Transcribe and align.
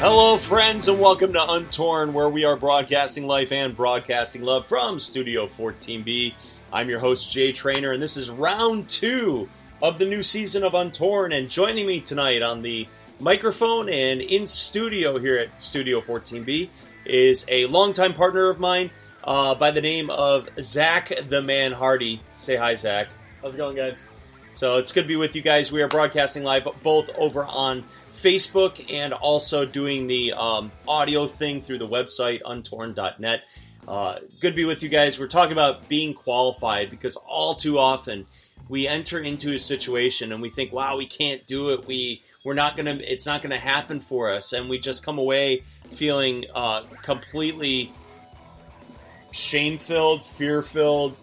Hello, 0.00 0.38
friends, 0.38 0.88
and 0.88 0.98
welcome 0.98 1.32
to 1.34 1.38
Untorn, 1.40 2.12
where 2.12 2.28
we 2.30 2.44
are 2.44 2.56
broadcasting 2.56 3.26
life 3.26 3.52
and 3.52 3.76
broadcasting 3.76 4.42
love 4.42 4.66
from 4.66 4.98
Studio 5.00 5.46
14B. 5.46 6.32
I'm 6.72 6.88
your 6.88 6.98
host, 6.98 7.30
Jay 7.30 7.52
Trainer, 7.52 7.92
and 7.92 8.02
this 8.02 8.16
is 8.16 8.30
round 8.30 8.88
two 8.88 9.48
of 9.82 9.98
the 9.98 10.04
new 10.04 10.22
season 10.22 10.64
of 10.64 10.72
Untorn. 10.72 11.36
And 11.36 11.48
joining 11.48 11.86
me 11.86 12.00
tonight 12.00 12.42
on 12.42 12.62
the 12.62 12.86
microphone 13.20 13.88
and 13.88 14.20
in 14.20 14.46
studio 14.46 15.18
here 15.18 15.36
at 15.36 15.60
Studio 15.60 16.00
14B 16.00 16.68
is 17.04 17.44
a 17.48 17.66
longtime 17.66 18.12
partner 18.12 18.48
of 18.48 18.58
mine 18.58 18.90
uh, 19.24 19.54
by 19.54 19.70
the 19.70 19.80
name 19.80 20.10
of 20.10 20.48
Zach 20.60 21.12
the 21.28 21.42
Man 21.42 21.72
Hardy. 21.72 22.20
Say 22.36 22.56
hi, 22.56 22.74
Zach. 22.74 23.08
How's 23.42 23.54
it 23.54 23.58
going, 23.58 23.76
guys? 23.76 24.06
So 24.52 24.76
it's 24.76 24.92
good 24.92 25.02
to 25.02 25.08
be 25.08 25.16
with 25.16 25.36
you 25.36 25.42
guys. 25.42 25.70
We 25.70 25.82
are 25.82 25.88
broadcasting 25.88 26.42
live 26.42 26.66
both 26.82 27.10
over 27.16 27.44
on 27.44 27.84
Facebook 28.10 28.92
and 28.92 29.12
also 29.12 29.64
doing 29.64 30.06
the 30.06 30.32
um, 30.32 30.72
audio 30.86 31.26
thing 31.28 31.60
through 31.60 31.78
the 31.78 31.86
website 31.86 32.42
untorn.net. 32.42 33.44
Uh, 33.86 34.18
good 34.40 34.50
to 34.50 34.56
be 34.56 34.64
with 34.64 34.82
you 34.82 34.88
guys. 34.88 35.18
We're 35.18 35.28
talking 35.28 35.52
about 35.52 35.88
being 35.88 36.12
qualified 36.12 36.90
because 36.90 37.16
all 37.16 37.54
too 37.54 37.78
often 37.78 38.26
we 38.68 38.86
enter 38.86 39.18
into 39.18 39.52
a 39.52 39.58
situation 39.58 40.32
and 40.32 40.42
we 40.42 40.50
think, 40.50 40.72
"Wow, 40.72 40.96
we 40.96 41.06
can't 41.06 41.46
do 41.46 41.70
it. 41.70 41.86
We 41.86 42.22
we're 42.44 42.54
not 42.54 42.76
gonna. 42.76 42.98
It's 43.02 43.26
not 43.26 43.42
gonna 43.42 43.58
happen 43.58 44.00
for 44.00 44.30
us," 44.30 44.52
and 44.52 44.68
we 44.68 44.78
just 44.78 45.04
come 45.04 45.18
away 45.18 45.64
feeling 45.90 46.44
uh, 46.54 46.82
completely 47.02 47.92
shame 49.32 49.78
filled, 49.78 50.24
fear 50.24 50.62
filled 50.62 51.16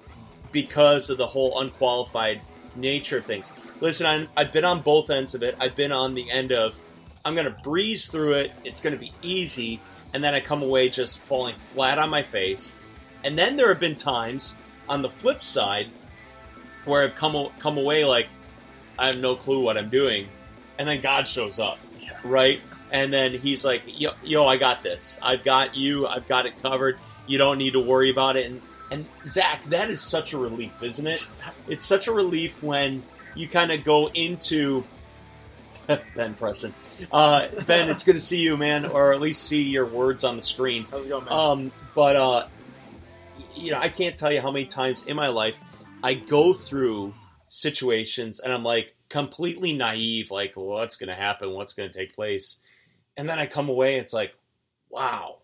because 0.51 1.09
of 1.09 1.17
the 1.17 1.27
whole 1.27 1.59
unqualified 1.59 2.41
nature 2.75 3.17
of 3.17 3.25
things. 3.25 3.51
Listen, 3.81 4.05
I'm, 4.05 4.27
I've 4.37 4.53
been 4.53 4.65
on 4.65 4.81
both 4.81 5.09
ends 5.09 5.35
of 5.35 5.43
it. 5.43 5.55
I've 5.59 5.75
been 5.75 5.91
on 5.91 6.13
the 6.13 6.29
end 6.29 6.51
of 6.51 6.77
I'm 7.25 7.33
to 7.51 7.63
breeze 7.63 8.07
through 8.07 8.33
it. 8.33 8.51
It's 8.63 8.79
to 8.93 8.99
be 8.99 9.11
easy. 9.23 9.81
And 10.13 10.23
then 10.23 10.33
I 10.33 10.39
come 10.39 10.61
away 10.61 10.89
just 10.89 11.19
falling 11.19 11.55
flat 11.55 11.97
on 11.97 12.09
my 12.09 12.21
face. 12.21 12.77
And 13.23 13.37
then 13.37 13.57
there 13.57 13.67
have 13.67 13.79
been 13.79 13.95
times 13.95 14.55
on 14.87 15.01
the 15.01 15.09
flip 15.09 15.43
side 15.43 15.87
where 16.85 17.03
I've 17.03 17.15
come, 17.15 17.49
come 17.59 17.77
away 17.77 18.05
like, 18.05 18.27
I 18.97 19.07
have 19.07 19.17
no 19.17 19.35
clue 19.35 19.61
what 19.61 19.77
I'm 19.77 19.89
doing. 19.89 20.27
And 20.79 20.87
then 20.87 21.01
God 21.01 21.27
shows 21.27 21.59
up, 21.59 21.77
Yeah. 21.99 22.11
right? 22.23 22.61
And 22.91 23.11
then 23.11 23.33
he's 23.33 23.65
like, 23.65 23.81
yo, 23.85 24.11
yo, 24.23 24.45
I 24.47 24.57
got 24.57 24.83
this. 24.83 25.19
I've 25.21 25.43
got 25.43 25.75
you. 25.75 26.07
I've 26.07 26.27
got 26.27 26.45
it 26.45 26.53
covered. 26.61 26.97
You 27.27 27.37
don't 27.37 27.57
need 27.57 27.73
to 27.73 27.79
worry 27.81 28.09
about 28.09 28.35
it. 28.37 28.45
And, 28.45 28.61
and 28.91 29.05
Zach, 29.27 29.63
that 29.65 29.89
is 29.89 29.99
such 30.01 30.33
a 30.33 30.37
relief, 30.37 30.81
isn't 30.83 31.07
it? 31.07 31.25
It's 31.67 31.83
such 31.83 32.07
a 32.07 32.11
relief 32.11 32.61
when 32.61 33.01
you 33.33 33.47
kind 33.47 33.71
of 33.71 33.83
go 33.83 34.07
into 34.13 34.83
Ben 36.15 36.35
Preston. 36.35 36.73
Uh, 37.11 37.47
ben, 37.67 37.89
it's 37.89 38.03
good 38.03 38.13
to 38.13 38.19
see 38.19 38.39
you, 38.39 38.55
man, 38.55 38.85
or 38.85 39.11
at 39.11 39.19
least 39.19 39.43
see 39.43 39.63
your 39.63 39.85
words 39.85 40.23
on 40.23 40.35
the 40.37 40.41
screen. 40.41 40.85
How's 40.89 41.05
it 41.05 41.09
going, 41.09 41.25
man? 41.25 41.33
Um, 41.33 41.71
but 41.93 42.15
uh, 42.15 42.47
you 43.55 43.71
know, 43.71 43.79
I 43.79 43.89
can't 43.89 44.15
tell 44.15 44.31
you 44.31 44.39
how 44.41 44.51
many 44.51 44.65
times 44.65 45.03
in 45.03 45.15
my 45.17 45.27
life 45.27 45.57
I 46.05 46.13
go 46.13 46.53
through 46.53 47.15
situations 47.49 48.39
and 48.39 48.53
I'm 48.53 48.63
like 48.63 48.95
completely 49.09 49.73
naive, 49.73 50.29
like 50.29 50.51
what's 50.53 50.97
going 50.97 51.09
to 51.09 51.15
happen, 51.15 51.49
what's 51.49 51.73
going 51.73 51.89
to 51.89 51.97
take 51.97 52.13
place, 52.13 52.57
and 53.17 53.27
then 53.27 53.39
I 53.39 53.47
come 53.47 53.69
away, 53.69 53.95
it's 53.95 54.13
like, 54.13 54.35
wow, 54.87 55.39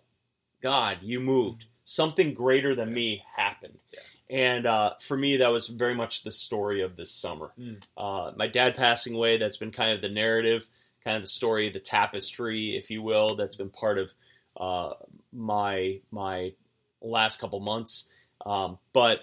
God, 0.62 1.00
you 1.02 1.20
moved. 1.20 1.66
Something 1.84 2.36
greater 2.36 2.76
than 2.76 2.94
me 2.94 3.24
happened. 3.36 3.80
Yeah. 3.92 4.00
And 4.30 4.68
uh, 4.68 4.94
for 5.02 5.18
me, 5.18 5.38
that 5.38 5.52
was 5.52 5.68
very 5.68 5.96
much 5.96 6.24
the 6.24 6.30
story 6.30 6.84
of 6.84 6.96
this 6.96 7.12
summer. 7.12 7.54
Mm. 7.60 7.82
Uh, 7.98 8.32
my 8.36 8.46
dad 8.46 8.76
passing 8.76 9.16
away, 9.16 9.38
that's 9.38 9.58
been 9.58 9.72
kind 9.72 9.94
of 9.94 10.02
the 10.02 10.10
narrative, 10.10 10.70
kind 11.04 11.18
of 11.18 11.24
the 11.24 11.28
story, 11.28 11.72
the 11.72 11.80
tapestry, 11.80 12.78
if 12.78 12.92
you 12.92 13.02
will, 13.02 13.36
that's 13.36 13.56
been 13.56 13.72
part 13.72 13.98
of 13.98 14.14
uh, 14.58 14.94
my 15.34 16.02
my 16.12 16.54
last 17.02 17.40
couple 17.40 17.60
months. 17.60 18.08
Um, 18.46 18.78
but 18.94 19.22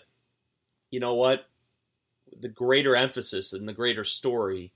you 0.90 1.00
know 1.00 1.14
what? 1.14 1.46
The 2.40 2.48
greater 2.48 2.94
emphasis 2.94 3.52
and 3.52 3.68
the 3.68 3.72
greater 3.72 4.04
story 4.04 4.72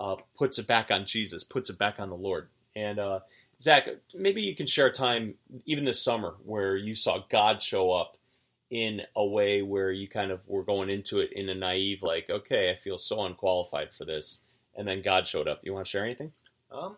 uh, 0.00 0.16
puts 0.36 0.58
it 0.58 0.66
back 0.66 0.90
on 0.90 1.06
Jesus, 1.06 1.44
puts 1.44 1.70
it 1.70 1.78
back 1.78 1.96
on 1.98 2.08
the 2.10 2.16
Lord. 2.16 2.48
And 2.74 2.98
uh, 2.98 3.20
Zach, 3.60 3.88
maybe 4.14 4.42
you 4.42 4.54
can 4.56 4.66
share 4.66 4.86
a 4.86 4.92
time, 4.92 5.34
even 5.66 5.84
this 5.84 6.02
summer, 6.02 6.36
where 6.44 6.76
you 6.76 6.94
saw 6.94 7.24
God 7.30 7.62
show 7.62 7.92
up 7.92 8.16
in 8.70 9.02
a 9.14 9.24
way 9.24 9.60
where 9.62 9.92
you 9.92 10.08
kind 10.08 10.30
of 10.30 10.40
were 10.46 10.64
going 10.64 10.88
into 10.88 11.20
it 11.20 11.30
in 11.34 11.48
a 11.50 11.54
naive, 11.54 12.02
like, 12.02 12.30
okay, 12.30 12.70
I 12.70 12.74
feel 12.74 12.96
so 12.96 13.20
unqualified 13.20 13.92
for 13.92 14.06
this, 14.06 14.40
and 14.74 14.88
then 14.88 15.02
God 15.02 15.28
showed 15.28 15.46
up. 15.46 15.60
Do 15.60 15.66
you 15.66 15.74
want 15.74 15.86
to 15.86 15.90
share 15.90 16.04
anything? 16.04 16.32
um, 16.72 16.96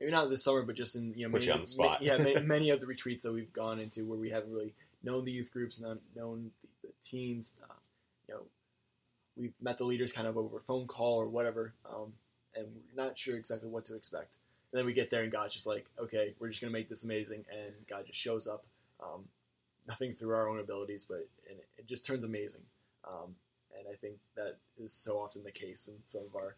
maybe 0.00 0.10
not 0.10 0.30
this 0.30 0.42
summer, 0.42 0.62
but 0.62 0.74
just 0.74 0.96
in 0.96 1.12
you 1.14 1.26
know, 1.26 1.32
Put 1.32 1.40
many, 1.42 1.46
you 1.46 1.52
on 1.52 1.60
the 1.60 1.66
spot. 1.66 2.02
yeah, 2.02 2.16
many, 2.16 2.40
many 2.44 2.70
of 2.70 2.80
the 2.80 2.86
retreats 2.86 3.22
that 3.24 3.32
we've 3.32 3.52
gone 3.52 3.78
into 3.78 4.06
where 4.06 4.18
we 4.18 4.30
haven't 4.30 4.50
really 4.50 4.72
known 5.02 5.24
the 5.24 5.30
youth 5.30 5.52
groups, 5.52 5.80
not 5.80 5.98
known 6.14 6.50
the, 6.62 6.88
the 6.88 6.94
teens. 7.02 7.60
Uh, 7.62 7.74
you 8.28 8.34
know, 8.34 8.42
we've 9.36 9.54
met 9.60 9.78
the 9.78 9.84
leaders 9.84 10.12
kind 10.12 10.28
of 10.28 10.36
over 10.36 10.60
phone 10.60 10.86
call 10.86 11.20
or 11.20 11.28
whatever, 11.28 11.74
um, 11.90 12.12
and 12.56 12.66
we're 12.66 13.04
not 13.04 13.18
sure 13.18 13.36
exactly 13.36 13.68
what 13.68 13.84
to 13.86 13.94
expect. 13.94 14.36
And 14.72 14.78
then 14.78 14.86
we 14.86 14.92
get 14.92 15.10
there, 15.10 15.22
and 15.22 15.32
God's 15.32 15.54
just 15.54 15.66
like, 15.66 15.90
okay, 15.98 16.34
we're 16.38 16.48
just 16.48 16.60
gonna 16.60 16.72
make 16.72 16.88
this 16.88 17.04
amazing, 17.04 17.44
and 17.50 17.72
God 17.88 18.06
just 18.06 18.18
shows 18.18 18.46
up. 18.46 18.64
Um, 19.02 19.24
nothing 19.88 20.14
through 20.14 20.34
our 20.34 20.48
own 20.48 20.60
abilities, 20.60 21.04
but 21.04 21.28
and 21.48 21.58
it, 21.58 21.68
it 21.78 21.86
just 21.86 22.06
turns 22.06 22.24
amazing. 22.24 22.62
Um, 23.06 23.34
and 23.76 23.86
I 23.92 23.96
think 23.96 24.16
that 24.36 24.58
is 24.78 24.92
so 24.92 25.18
often 25.18 25.42
the 25.42 25.50
case 25.50 25.88
in 25.88 25.94
some 26.04 26.22
of 26.22 26.36
our 26.36 26.56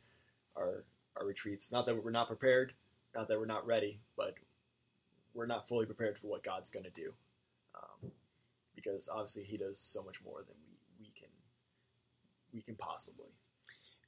our 0.56 0.84
our 1.16 1.26
retreats. 1.26 1.72
Not 1.72 1.87
that 1.87 2.03
we're 2.03 2.11
not 2.11 2.26
prepared, 2.26 2.72
not 3.15 3.28
that 3.28 3.38
we're 3.38 3.47
not 3.47 3.66
ready, 3.66 4.00
but 4.16 4.34
we're 5.32 5.47
not 5.47 5.69
fully 5.69 5.87
prepared 5.87 6.19
for 6.19 6.28
what 6.28 6.43
God's 6.44 6.71
going 6.71 6.84
to 6.84 6.91
do, 6.91 7.12
because 8.84 9.09
obviously 9.09 9.45
He 9.45 9.56
does 9.56 9.78
so 9.78 10.03
much 10.03 10.22
more 10.25 10.45
than 10.47 10.56
we, 10.67 11.06
we 11.06 11.12
can 11.19 11.28
we 12.53 12.62
can 12.62 12.75
possibly. 12.77 13.28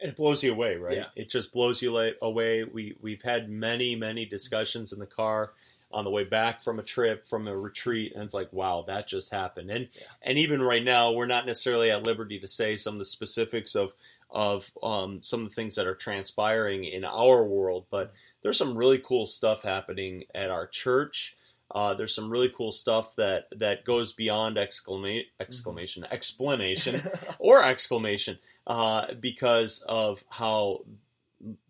And 0.01 0.11
it 0.11 0.17
blows 0.17 0.43
you 0.45 0.53
away, 0.53 0.77
right? 0.77 0.97
Yeah. 0.97 1.07
It 1.17 1.31
just 1.31 1.53
blows 1.53 1.81
you 1.81 1.97
away. 2.21 2.65
We 2.65 2.97
we've 3.01 3.23
had 3.23 3.49
many 3.49 3.97
many 3.97 4.27
discussions 4.27 4.93
in 4.93 4.99
the 4.99 5.07
car 5.07 5.53
on 5.93 6.05
the 6.05 6.11
way 6.11 6.25
back 6.25 6.61
from 6.61 6.79
a 6.79 6.83
trip 6.83 7.29
from 7.29 7.47
a 7.47 7.57
retreat, 7.57 8.13
and 8.15 8.23
it's 8.25 8.35
like, 8.35 8.53
wow, 8.53 8.85
that 8.89 9.07
just 9.07 9.33
happened. 9.33 9.71
And 9.71 9.89
Yeah. 9.95 10.07
and 10.23 10.39
even 10.39 10.61
right 10.61 10.85
now, 10.85 11.13
we're 11.13 11.27
not 11.27 11.47
necessarily 11.47 11.91
at 11.91 12.03
liberty 12.03 12.39
to 12.41 12.47
say 12.47 12.77
some 12.77 12.95
of 12.95 12.99
the 12.99 13.05
specifics 13.05 13.75
of 13.75 13.93
of 14.29 14.71
um, 14.83 15.23
some 15.23 15.43
of 15.43 15.49
the 15.49 15.55
things 15.55 15.77
that 15.77 15.87
are 15.87 15.95
transpiring 15.95 16.85
in 16.85 17.05
our 17.05 17.45
world, 17.45 17.87
but 17.91 18.13
there's 18.43 18.59
some 18.59 18.77
really 18.77 18.99
cool 18.99 19.27
stuff 19.27 19.63
happening 19.63 20.25
at 20.35 20.51
our 20.51 20.67
church. 20.67 21.36
Uh, 21.77 21.93
there's 21.93 22.15
some 22.15 22.33
really 22.33 22.49
cool 22.49 22.73
stuff 22.73 23.15
that 23.17 23.49
that 23.55 23.85
goes 23.85 24.13
beyond 24.13 24.57
exclamation 24.57 25.27
exclamation 25.39 26.05
explanation 26.11 27.03
or 27.39 27.63
exclamation 27.63 28.39
uh, 28.67 29.13
because 29.21 29.85
of 29.87 30.25
how 30.31 30.81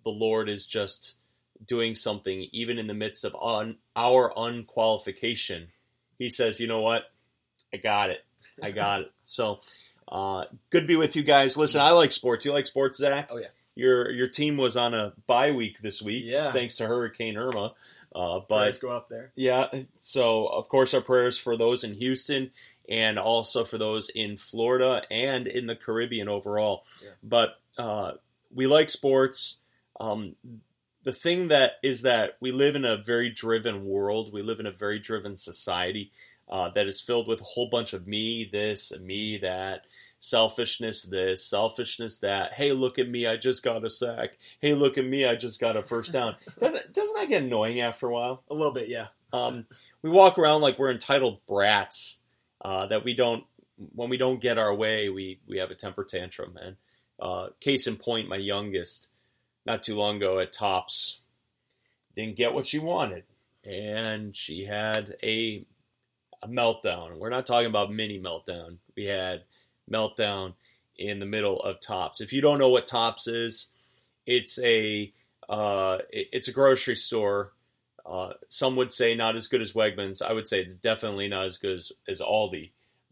the 0.04 0.10
Lord 0.10 0.48
is 0.48 0.64
just 0.64 1.16
doing 1.66 1.96
something, 1.96 2.46
even 2.52 2.78
in 2.78 2.86
the 2.86 2.94
midst 2.94 3.24
of 3.24 3.34
un, 3.40 3.78
our 3.96 4.32
unqualification. 4.36 5.66
He 6.20 6.30
says, 6.30 6.60
"You 6.60 6.68
know 6.68 6.82
what? 6.82 7.10
I 7.74 7.78
got 7.78 8.10
it. 8.10 8.24
I 8.62 8.70
got 8.70 9.00
it." 9.02 9.12
So, 9.24 9.58
uh, 10.06 10.44
good 10.70 10.82
to 10.82 10.86
be 10.86 10.96
with 10.96 11.16
you 11.16 11.24
guys. 11.24 11.56
Listen, 11.56 11.80
I 11.80 11.90
like 11.90 12.12
sports. 12.12 12.44
You 12.44 12.52
like 12.52 12.66
sports, 12.68 12.98
Zach? 12.98 13.28
Oh, 13.32 13.38
yeah. 13.38 13.48
Your 13.74 14.10
your 14.10 14.28
team 14.28 14.56
was 14.56 14.76
on 14.76 14.94
a 14.94 15.12
bye 15.26 15.50
week 15.50 15.80
this 15.82 16.00
week, 16.00 16.24
Yeah. 16.26 16.52
thanks 16.52 16.76
to 16.76 16.86
Hurricane 16.86 17.36
Irma. 17.36 17.74
Uh, 18.16 18.40
But 18.48 18.60
Prayers 18.62 18.78
go 18.78 18.88
up 18.88 19.08
there. 19.10 19.30
yeah, 19.36 19.68
so 19.98 20.46
of 20.46 20.68
course 20.70 20.94
our 20.94 21.02
prayers 21.02 21.36
for 21.38 21.56
those 21.56 21.84
in 21.84 21.92
Houston 21.92 22.50
and 22.88 23.18
also 23.18 23.64
for 23.64 23.76
those 23.76 24.08
in 24.08 24.38
Florida 24.38 25.02
and 25.10 25.46
in 25.46 25.66
the 25.66 25.76
Caribbean 25.76 26.26
overall. 26.28 26.86
Yeah. 27.02 27.10
But 27.22 27.50
uh, 27.76 28.12
we 28.54 28.66
like 28.66 28.88
sports. 28.88 29.58
Um, 30.00 30.34
the 31.02 31.12
thing 31.12 31.48
that 31.48 31.72
is 31.82 32.02
that 32.02 32.38
we 32.40 32.52
live 32.52 32.74
in 32.74 32.84
a 32.86 32.96
very 32.96 33.28
driven 33.30 33.84
world. 33.84 34.32
We 34.32 34.42
live 34.42 34.60
in 34.60 34.66
a 34.66 34.72
very 34.72 34.98
driven 34.98 35.36
society 35.36 36.10
uh, 36.48 36.70
that 36.70 36.86
is 36.86 37.00
filled 37.02 37.28
with 37.28 37.40
a 37.40 37.44
whole 37.44 37.68
bunch 37.68 37.92
of 37.92 38.06
me 38.06 38.48
this 38.50 38.92
me 38.98 39.38
that. 39.38 39.82
Selfishness, 40.18 41.02
this, 41.04 41.44
selfishness, 41.46 42.18
that. 42.18 42.54
Hey, 42.54 42.72
look 42.72 42.98
at 42.98 43.08
me! 43.08 43.26
I 43.26 43.36
just 43.36 43.62
got 43.62 43.84
a 43.84 43.90
sack. 43.90 44.38
Hey, 44.60 44.74
look 44.74 44.98
at 44.98 45.04
me! 45.04 45.26
I 45.26 45.36
just 45.36 45.60
got 45.60 45.76
a 45.76 45.82
first 45.82 46.12
down. 46.12 46.36
Doesn't 46.58 46.92
doesn't 46.92 47.16
that 47.16 47.28
get 47.28 47.42
annoying 47.42 47.80
after 47.80 48.08
a 48.08 48.12
while? 48.12 48.42
A 48.50 48.54
little 48.54 48.72
bit, 48.72 48.88
yeah. 48.88 49.08
Um, 49.32 49.66
we 50.02 50.10
walk 50.10 50.38
around 50.38 50.62
like 50.62 50.78
we're 50.78 50.90
entitled 50.90 51.40
brats. 51.46 52.18
Uh, 52.64 52.86
that 52.86 53.04
we 53.04 53.14
don't, 53.14 53.44
when 53.94 54.08
we 54.08 54.16
don't 54.16 54.40
get 54.40 54.58
our 54.58 54.74
way, 54.74 55.10
we 55.10 55.38
we 55.46 55.58
have 55.58 55.70
a 55.70 55.74
temper 55.74 56.04
tantrum. 56.04 56.56
And 56.60 56.76
uh, 57.20 57.48
case 57.60 57.86
in 57.86 57.96
point, 57.96 58.28
my 58.28 58.36
youngest, 58.36 59.08
not 59.64 59.82
too 59.82 59.94
long 59.94 60.16
ago 60.16 60.38
at 60.38 60.52
Tops 60.52 61.20
didn't 62.14 62.36
get 62.36 62.54
what 62.54 62.66
she 62.66 62.78
wanted, 62.78 63.24
and 63.64 64.34
she 64.34 64.64
had 64.64 65.16
a, 65.22 65.64
a 66.42 66.48
meltdown. 66.48 67.18
We're 67.18 67.30
not 67.30 67.46
talking 67.46 67.68
about 67.68 67.92
mini 67.92 68.18
meltdown. 68.18 68.78
We 68.96 69.04
had 69.04 69.44
meltdown 69.90 70.54
in 70.98 71.18
the 71.18 71.26
middle 71.26 71.60
of 71.60 71.80
Tops. 71.80 72.20
If 72.20 72.32
you 72.32 72.40
don't 72.40 72.58
know 72.58 72.70
what 72.70 72.86
Tops 72.86 73.28
is, 73.28 73.68
it's 74.26 74.58
a 74.60 75.12
uh, 75.48 75.98
it's 76.10 76.48
a 76.48 76.52
grocery 76.52 76.96
store. 76.96 77.52
Uh, 78.04 78.32
some 78.48 78.76
would 78.76 78.92
say 78.92 79.14
not 79.14 79.36
as 79.36 79.48
good 79.48 79.62
as 79.62 79.72
Wegmans. 79.72 80.22
I 80.22 80.32
would 80.32 80.46
say 80.46 80.60
it's 80.60 80.74
definitely 80.74 81.28
not 81.28 81.46
as 81.46 81.58
good 81.58 81.76
as, 81.76 81.92
as 82.08 82.20
Aldi, 82.20 82.70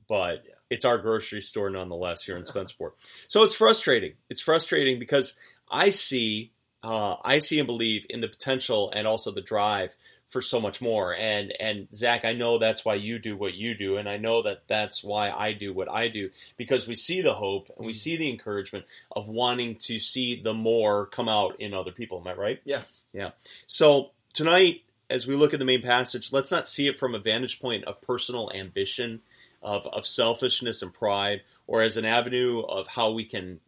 but 0.09 0.45
it's 0.71 0.85
our 0.85 0.99
grocery 0.99 1.41
store 1.41 1.71
nonetheless 1.71 2.25
here 2.25 2.37
in 2.37 2.45
Spencerport. 2.45 2.93
So 3.29 3.43
it's 3.43 3.55
frustrating. 3.55 4.15
It's 4.31 4.41
frustrating 4.41 4.99
because 4.99 5.35
I 5.71 5.91
see, 5.91 6.53
uh, 6.83 7.17
I 7.25 7.39
see 7.39 7.59
and 7.59 7.67
believe 7.67 8.07
in 8.09 8.21
the 8.21 8.29
potential 8.29 8.93
and 8.95 9.07
also 9.07 9.33
the 9.33 9.43
drive 9.43 9.97
for 10.35 10.43
so 10.43 10.61
much 10.61 10.83
more. 10.83 11.15
And 11.15 11.55
and 11.61 11.89
Zach, 11.95 12.25
I 12.25 12.33
know 12.33 12.59
that's 12.59 12.85
why 12.85 12.97
you 12.97 13.19
do 13.21 13.37
what 13.37 13.55
you 13.55 13.75
do, 13.77 13.97
and 13.97 14.09
I 14.09 14.17
know 14.19 14.43
that 14.43 14.65
that's 14.67 15.03
why 15.05 15.31
I 15.31 15.53
do 15.53 15.73
what 15.73 15.89
I 15.91 16.09
do 16.09 16.31
because 16.57 16.89
we 16.89 16.97
see 16.97 17.23
the 17.23 17.35
hope 17.35 17.71
and 17.77 17.87
we 17.87 17.93
Mm. 17.93 17.97
see 17.97 18.17
the 18.17 18.29
encouragement 18.29 18.85
of 19.13 19.29
wanting 19.29 19.77
to 19.77 19.99
see 20.01 20.43
the 20.43 20.53
more 20.53 21.07
come 21.07 21.29
out 21.29 21.61
in 21.61 21.73
other 21.73 21.93
people. 21.93 22.19
Am 22.21 22.27
I 22.27 22.35
right? 22.35 22.61
Yeah. 22.65 22.83
Yeah. 23.13 23.31
So 23.69 24.11
tonight, 24.33 24.83
as 25.09 25.27
we 25.27 25.37
look 25.37 25.55
at 25.55 25.61
the 25.61 25.65
main 25.65 25.83
passage, 25.83 26.33
let's 26.33 26.51
not 26.51 26.67
see 26.67 26.89
it 26.89 26.99
from 26.99 27.15
a 27.15 27.21
vantage 27.21 27.61
point 27.61 27.85
of 27.85 28.01
personal 28.03 28.51
ambition, 28.53 29.23
of, 29.63 29.87
of 29.87 30.05
selfishness 30.05 30.83
and 30.83 30.93
pride, 30.93 31.43
or 31.69 31.81
as 31.83 31.97
an 31.97 32.05
avenue 32.05 32.61
of 32.61 32.89
how 32.89 33.13
we 33.13 33.25
can 33.25 33.61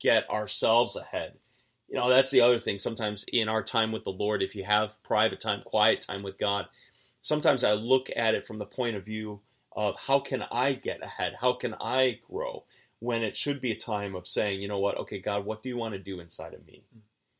get 0.00 0.28
ourselves 0.28 0.96
ahead. 0.96 1.34
You 1.88 1.96
know, 1.96 2.08
that's 2.08 2.30
the 2.30 2.42
other 2.42 2.58
thing. 2.58 2.78
Sometimes 2.78 3.24
in 3.32 3.48
our 3.48 3.62
time 3.62 3.92
with 3.92 4.04
the 4.04 4.10
Lord, 4.10 4.42
if 4.42 4.54
you 4.54 4.64
have 4.64 5.02
private 5.02 5.40
time, 5.40 5.62
quiet 5.64 6.02
time 6.02 6.22
with 6.22 6.38
God, 6.38 6.68
sometimes 7.20 7.64
I 7.64 7.72
look 7.72 8.10
at 8.14 8.34
it 8.34 8.46
from 8.46 8.58
the 8.58 8.66
point 8.66 8.96
of 8.96 9.04
view 9.04 9.40
of 9.72 9.96
how 9.96 10.20
can 10.20 10.42
I 10.50 10.74
get 10.74 11.04
ahead? 11.04 11.36
How 11.40 11.54
can 11.54 11.74
I 11.80 12.18
grow? 12.30 12.64
When 13.00 13.22
it 13.22 13.36
should 13.36 13.60
be 13.60 13.70
a 13.70 13.76
time 13.76 14.16
of 14.16 14.26
saying, 14.26 14.60
you 14.60 14.68
know 14.68 14.80
what, 14.80 14.98
okay, 14.98 15.20
God, 15.20 15.46
what 15.46 15.62
do 15.62 15.68
you 15.68 15.76
want 15.76 15.94
to 15.94 16.00
do 16.00 16.20
inside 16.20 16.52
of 16.52 16.66
me? 16.66 16.82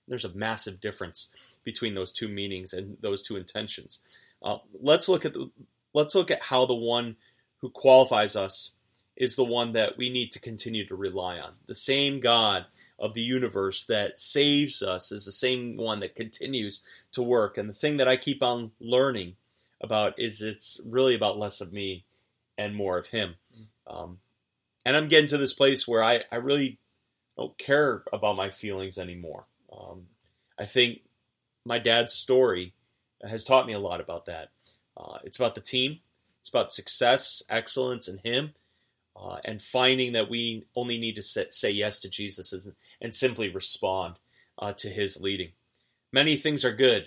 There's 0.06 0.24
a 0.24 0.34
massive 0.34 0.80
difference 0.80 1.28
between 1.64 1.94
those 1.94 2.12
two 2.12 2.28
meanings 2.28 2.72
and 2.72 2.96
those 3.00 3.22
two 3.22 3.36
intentions. 3.36 4.00
Uh, 4.42 4.58
let's 4.80 5.08
look 5.08 5.24
at 5.24 5.34
the, 5.34 5.50
let's 5.92 6.14
look 6.14 6.30
at 6.30 6.42
how 6.42 6.64
the 6.64 6.74
one 6.74 7.16
who 7.60 7.70
qualifies 7.70 8.36
us 8.36 8.70
is 9.16 9.34
the 9.34 9.44
one 9.44 9.72
that 9.72 9.98
we 9.98 10.08
need 10.08 10.30
to 10.32 10.40
continue 10.40 10.86
to 10.86 10.94
rely 10.94 11.38
on. 11.38 11.54
The 11.66 11.74
same 11.74 12.20
God 12.20 12.66
of 12.98 13.14
the 13.14 13.22
universe 13.22 13.84
that 13.86 14.18
saves 14.18 14.82
us 14.82 15.12
is 15.12 15.24
the 15.24 15.32
same 15.32 15.76
one 15.76 16.00
that 16.00 16.16
continues 16.16 16.82
to 17.12 17.22
work. 17.22 17.56
And 17.56 17.68
the 17.68 17.74
thing 17.74 17.98
that 17.98 18.08
I 18.08 18.16
keep 18.16 18.42
on 18.42 18.72
learning 18.80 19.36
about 19.80 20.18
is 20.18 20.42
it's 20.42 20.80
really 20.84 21.14
about 21.14 21.38
less 21.38 21.60
of 21.60 21.72
me 21.72 22.04
and 22.56 22.74
more 22.74 22.98
of 22.98 23.06
Him. 23.06 23.36
Um, 23.86 24.18
and 24.84 24.96
I'm 24.96 25.08
getting 25.08 25.28
to 25.28 25.38
this 25.38 25.54
place 25.54 25.86
where 25.86 26.02
I, 26.02 26.20
I 26.32 26.36
really 26.36 26.78
don't 27.36 27.56
care 27.56 28.02
about 28.12 28.36
my 28.36 28.50
feelings 28.50 28.98
anymore. 28.98 29.46
Um, 29.72 30.06
I 30.58 30.66
think 30.66 31.02
my 31.64 31.78
dad's 31.78 32.12
story 32.12 32.74
has 33.22 33.44
taught 33.44 33.66
me 33.66 33.74
a 33.74 33.78
lot 33.78 34.00
about 34.00 34.26
that. 34.26 34.48
Uh, 34.96 35.18
it's 35.22 35.38
about 35.38 35.54
the 35.54 35.60
team, 35.60 36.00
it's 36.40 36.48
about 36.48 36.72
success, 36.72 37.42
excellence 37.48 38.08
and 38.08 38.20
Him, 38.24 38.54
uh, 39.20 39.38
and 39.44 39.60
finding 39.60 40.12
that 40.12 40.30
we 40.30 40.64
only 40.76 40.98
need 40.98 41.16
to 41.16 41.22
say, 41.22 41.46
say 41.50 41.70
yes 41.70 41.98
to 42.00 42.08
Jesus 42.08 42.52
and, 42.52 42.74
and 43.00 43.14
simply 43.14 43.48
respond 43.48 44.14
uh, 44.58 44.72
to 44.74 44.88
His 44.88 45.20
leading. 45.20 45.50
Many 46.12 46.36
things 46.36 46.64
are 46.64 46.72
good, 46.72 47.06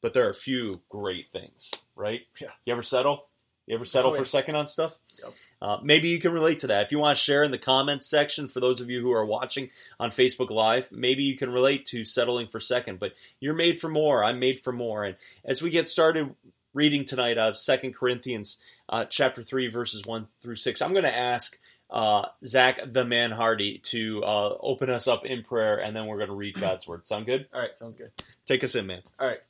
but 0.00 0.14
there 0.14 0.26
are 0.26 0.30
a 0.30 0.34
few 0.34 0.80
great 0.88 1.32
things, 1.32 1.70
right? 1.96 2.20
Yeah. 2.40 2.50
You 2.64 2.72
ever 2.72 2.82
settle? 2.82 3.26
You 3.66 3.76
ever 3.76 3.84
settle 3.84 4.10
Oh, 4.10 4.16
for 4.16 4.22
a 4.22 4.26
second 4.26 4.56
on 4.56 4.66
stuff? 4.66 4.98
Yep. 5.22 5.32
Uh, 5.60 5.78
maybe 5.82 6.08
you 6.08 6.18
can 6.18 6.32
relate 6.32 6.60
to 6.60 6.66
that. 6.66 6.84
If 6.84 6.92
you 6.92 6.98
want 6.98 7.16
to 7.16 7.22
share 7.22 7.44
in 7.44 7.52
the 7.52 7.58
comments 7.58 8.08
section, 8.08 8.48
for 8.48 8.58
those 8.58 8.80
of 8.80 8.90
you 8.90 9.00
who 9.00 9.12
are 9.12 9.24
watching 9.24 9.70
on 10.00 10.10
Facebook 10.10 10.50
Live, 10.50 10.90
maybe 10.90 11.22
you 11.22 11.36
can 11.36 11.52
relate 11.52 11.86
to 11.86 12.02
settling 12.02 12.48
for 12.48 12.58
second. 12.58 12.98
But 12.98 13.12
you're 13.38 13.54
made 13.54 13.80
for 13.80 13.88
more. 13.88 14.24
I'm 14.24 14.40
made 14.40 14.60
for 14.60 14.72
more. 14.72 15.04
And 15.04 15.16
as 15.44 15.62
we 15.62 15.70
get 15.70 15.88
started 15.88 16.34
reading 16.74 17.04
tonight 17.04 17.38
out 17.38 17.50
of 17.50 17.56
Second 17.56 17.94
Corinthians 17.94 18.56
uh, 18.92 19.06
chapter 19.06 19.42
three, 19.42 19.68
verses 19.68 20.04
one 20.04 20.26
through 20.40 20.56
six, 20.56 20.82
I'm 20.82 20.92
going 20.92 21.04
to 21.04 21.16
ask 21.16 21.58
uh, 21.90 22.26
Zach 22.44 22.80
the 22.92 23.04
Man 23.06 23.30
Hardy 23.30 23.78
to 23.78 24.22
uh, 24.22 24.56
open 24.60 24.90
us 24.90 25.08
up 25.08 25.24
in 25.24 25.42
prayer, 25.42 25.78
and 25.78 25.96
then 25.96 26.06
we're 26.06 26.18
going 26.18 26.28
to 26.28 26.34
read 26.34 26.54
God's 26.60 26.86
word. 26.86 27.06
Sound 27.06 27.24
good? 27.24 27.48
All 27.54 27.60
right, 27.60 27.76
sounds 27.76 27.96
good. 27.96 28.12
Take 28.44 28.62
us 28.62 28.74
in, 28.74 28.86
man. 28.86 29.00
All 29.18 29.26
right, 29.26 29.40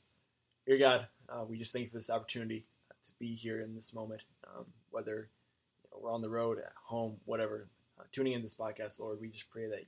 dear 0.64 0.78
God, 0.78 1.08
uh, 1.28 1.44
we 1.44 1.58
just 1.58 1.72
thank 1.72 1.84
you 1.84 1.90
for 1.90 1.96
this 1.96 2.08
opportunity 2.08 2.64
uh, 2.88 2.94
to 3.04 3.10
be 3.18 3.34
here 3.34 3.60
in 3.60 3.74
this 3.74 3.92
moment. 3.92 4.22
Um, 4.46 4.64
whether 4.90 5.28
you 5.82 5.90
know, 5.90 5.98
we're 6.00 6.12
on 6.12 6.22
the 6.22 6.30
road, 6.30 6.58
at 6.58 6.72
home, 6.84 7.16
whatever, 7.24 7.66
uh, 7.98 8.04
tuning 8.12 8.34
in 8.34 8.42
this 8.42 8.54
podcast, 8.54 9.00
Lord, 9.00 9.20
we 9.20 9.28
just 9.28 9.50
pray 9.50 9.68
that 9.68 9.84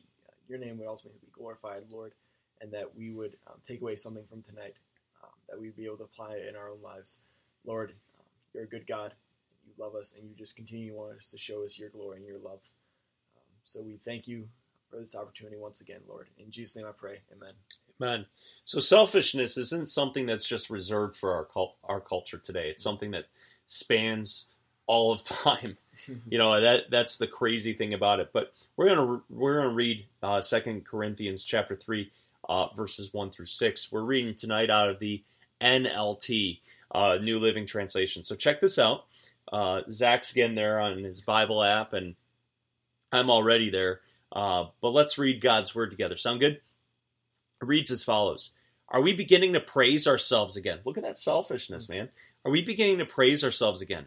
your 0.49 0.59
name 0.59 0.79
would 0.79 0.89
ultimately 0.89 1.21
be 1.21 1.31
glorified, 1.31 1.85
Lord, 1.91 2.13
and 2.61 2.73
that 2.73 2.97
we 2.97 3.13
would 3.13 3.37
um, 3.47 3.55
take 3.63 3.81
away 3.81 3.95
something 3.95 4.25
from 4.29 4.43
tonight 4.43 4.75
um, 5.23 5.31
that 5.49 5.61
we'd 5.61 5.77
be 5.77 5.85
able 5.85 5.99
to 5.99 6.05
apply 6.05 6.35
it 6.35 6.49
in 6.49 6.57
our 6.57 6.71
own 6.71 6.83
lives. 6.83 7.21
Lord, 7.65 7.91
um, 8.19 8.27
you're 8.53 8.65
a 8.65 8.69
good 8.69 8.87
God. 8.87 9.15
Love 9.79 9.95
us, 9.95 10.15
and 10.19 10.29
you 10.29 10.35
just 10.37 10.57
continue 10.57 10.95
want 10.95 11.17
us 11.17 11.29
to 11.31 11.39
show 11.39 11.63
us 11.63 11.79
your 11.79 11.89
glory 11.89 12.19
and 12.19 12.27
your 12.27 12.39
love. 12.39 12.61
Um, 13.37 13.43
so 13.63 13.83
we 13.83 13.97
thank 13.97 14.29
you 14.29 14.47
for 14.91 14.99
this 14.99 15.17
opportunity 15.17 15.57
once 15.57 15.81
again, 15.81 16.01
Lord. 16.09 16.29
In 16.39 16.51
Jesus' 16.51 16.77
name 16.77 16.87
I 16.87 16.93
pray. 16.93 17.21
Amen. 17.35 17.53
Amen. 18.01 18.27
so 18.65 18.81
selfishness 18.81 19.57
isn't 19.57 19.89
something 19.89 20.27
that's 20.27 20.47
just 20.47 20.69
reserved 20.69 21.17
for 21.17 21.33
our 21.33 21.45
cult, 21.45 21.77
our 21.85 22.01
culture 22.01 22.39
today. 22.39 22.69
It's 22.71 22.83
something 22.83 23.13
that 23.13 23.27
spans 23.67 24.47
all 24.87 25.13
of 25.13 25.23
time. 25.23 25.77
You 26.29 26.39
know 26.39 26.61
that 26.61 26.91
that's 26.91 27.19
the 27.19 27.29
crazy 27.29 27.73
thing 27.73 27.95
about 27.95 28.19
it. 28.19 28.31
But 28.33 28.53
we're 28.77 28.89
gonna 28.89 29.21
we're 29.31 29.59
gonna 29.59 29.75
read 29.75 30.05
uh, 30.25 30.41
Second 30.43 30.85
Corinthians 30.85 31.45
chapter 31.45 31.77
three, 31.77 32.11
uh, 32.49 32.67
verses 32.75 33.15
one 33.15 33.31
through 33.31 33.47
six. 33.47 33.93
We're 33.93 34.03
reading 34.03 34.35
tonight 34.35 34.71
out 34.71 34.91
of 34.91 34.99
the 34.99 35.23
NLT, 35.61 36.59
uh, 36.91 37.19
New 37.23 37.39
Living 37.39 37.65
Translation. 37.65 38.25
So 38.25 38.35
check 38.35 38.61
this 38.61 38.77
out. 38.77 39.05
Uh, 39.55 39.83
Zach's 39.89 40.33
getting 40.33 40.57
there 40.57 40.81
on 40.81 40.99
his 40.99 41.21
Bible 41.21 41.63
app, 41.63 41.93
and 41.93 42.17
I'm 43.13 43.31
already 43.31 43.71
there. 43.71 44.01
Uh, 44.33 44.65
but 44.81 44.91
let's 44.91 45.17
read 45.17 45.41
God's 45.41 45.73
word 45.73 45.93
together. 45.93 46.17
Sound 46.17 46.41
good? 46.41 46.55
It 46.55 46.61
reads 47.61 47.93
as 47.93 48.03
follows 48.03 48.51
Are 48.89 49.01
we 49.01 49.15
beginning 49.15 49.53
to 49.53 49.61
praise 49.61 50.09
ourselves 50.09 50.57
again? 50.57 50.81
Look 50.85 50.99
at 50.99 51.05
that 51.05 51.21
selfishness, 51.21 51.89
man. 51.89 52.09
Are 52.45 52.51
we 52.51 52.63
beginning 52.63 52.99
to 52.99 53.07
praise 53.07 53.45
ourselves 53.45 53.81
again? 53.81 54.07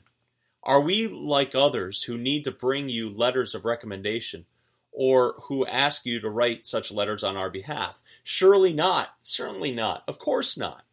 Are 0.63 0.81
we 0.81 1.07
like 1.07 1.55
others 1.55 2.03
who 2.03 2.17
need 2.17 2.43
to 2.43 2.51
bring 2.51 2.89
you 2.89 3.09
letters 3.09 3.55
of 3.55 3.63
recommendation 3.63 4.47
or 4.91 5.35
who 5.43 5.65
ask 5.65 6.05
you 6.05 6.19
to 6.19 6.29
write 6.29 6.67
such 6.67 6.91
letters 6.91 7.23
on 7.23 7.37
our 7.37 7.49
behalf? 7.49 8.01
Surely 8.21 8.73
not. 8.73 9.11
Certainly 9.21 9.71
not. 9.71 10.03
Of 10.09 10.19
course 10.19 10.57
not. 10.57 10.83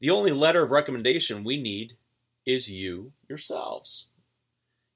The 0.00 0.10
only 0.10 0.32
letter 0.32 0.64
of 0.64 0.72
recommendation 0.72 1.44
we 1.44 1.56
need 1.56 1.96
is 2.44 2.68
you 2.68 3.12
yourselves. 3.28 4.06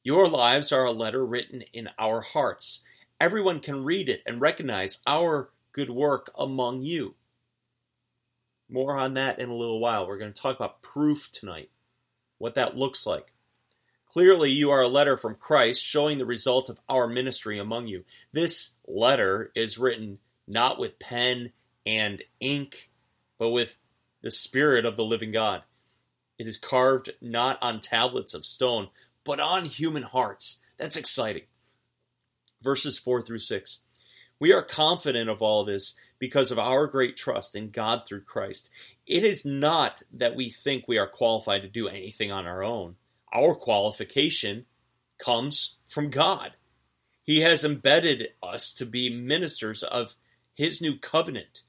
Your 0.04 0.26
lives 0.26 0.72
are 0.72 0.84
a 0.84 0.92
letter 0.92 1.24
written 1.24 1.62
in 1.72 1.88
our 1.98 2.20
hearts. 2.20 2.82
Everyone 3.20 3.60
can 3.60 3.84
read 3.84 4.08
it 4.08 4.22
and 4.26 4.40
recognize 4.40 4.98
our 5.06 5.50
good 5.72 5.90
work 5.90 6.32
among 6.36 6.82
you. 6.82 7.14
More 8.68 8.96
on 8.96 9.14
that 9.14 9.38
in 9.38 9.48
a 9.48 9.54
little 9.54 9.80
while. 9.80 10.06
We're 10.06 10.18
going 10.18 10.32
to 10.32 10.42
talk 10.42 10.56
about 10.56 10.82
proof 10.82 11.30
tonight, 11.30 11.70
what 12.38 12.54
that 12.54 12.76
looks 12.76 13.06
like. 13.06 13.32
Clearly, 14.06 14.50
you 14.50 14.70
are 14.70 14.82
a 14.82 14.88
letter 14.88 15.16
from 15.16 15.36
Christ 15.36 15.82
showing 15.82 16.18
the 16.18 16.26
result 16.26 16.68
of 16.68 16.80
our 16.88 17.06
ministry 17.06 17.58
among 17.58 17.86
you. 17.86 18.04
This 18.32 18.70
letter 18.86 19.50
is 19.54 19.78
written 19.78 20.18
not 20.46 20.78
with 20.78 20.98
pen 20.98 21.52
and 21.86 22.22
ink, 22.40 22.90
but 23.38 23.50
with 23.50 23.78
the 24.20 24.30
Spirit 24.30 24.84
of 24.84 24.96
the 24.96 25.04
living 25.04 25.32
God. 25.32 25.62
It 26.38 26.48
is 26.48 26.58
carved 26.58 27.10
not 27.20 27.58
on 27.62 27.80
tablets 27.80 28.34
of 28.34 28.46
stone, 28.46 28.88
but 29.24 29.40
on 29.40 29.64
human 29.64 30.02
hearts. 30.02 30.58
That's 30.78 30.96
exciting. 30.96 31.44
Verses 32.62 32.98
4 32.98 33.22
through 33.22 33.38
6. 33.38 33.78
We 34.40 34.52
are 34.52 34.62
confident 34.62 35.30
of 35.30 35.40
all 35.40 35.64
this 35.64 35.94
because 36.18 36.50
of 36.50 36.58
our 36.58 36.86
great 36.86 37.16
trust 37.16 37.56
in 37.56 37.70
God 37.70 38.02
through 38.06 38.22
Christ. 38.22 38.70
It 39.06 39.24
is 39.24 39.44
not 39.44 40.02
that 40.12 40.36
we 40.36 40.50
think 40.50 40.84
we 40.86 40.98
are 40.98 41.06
qualified 41.06 41.62
to 41.62 41.68
do 41.68 41.88
anything 41.88 42.32
on 42.32 42.46
our 42.46 42.62
own. 42.62 42.96
Our 43.32 43.54
qualification 43.54 44.66
comes 45.18 45.76
from 45.86 46.10
God. 46.10 46.52
He 47.24 47.40
has 47.40 47.64
embedded 47.64 48.30
us 48.42 48.72
to 48.74 48.86
be 48.86 49.10
ministers 49.10 49.82
of 49.82 50.14
His 50.54 50.80
new 50.80 50.98
covenant. 50.98 51.62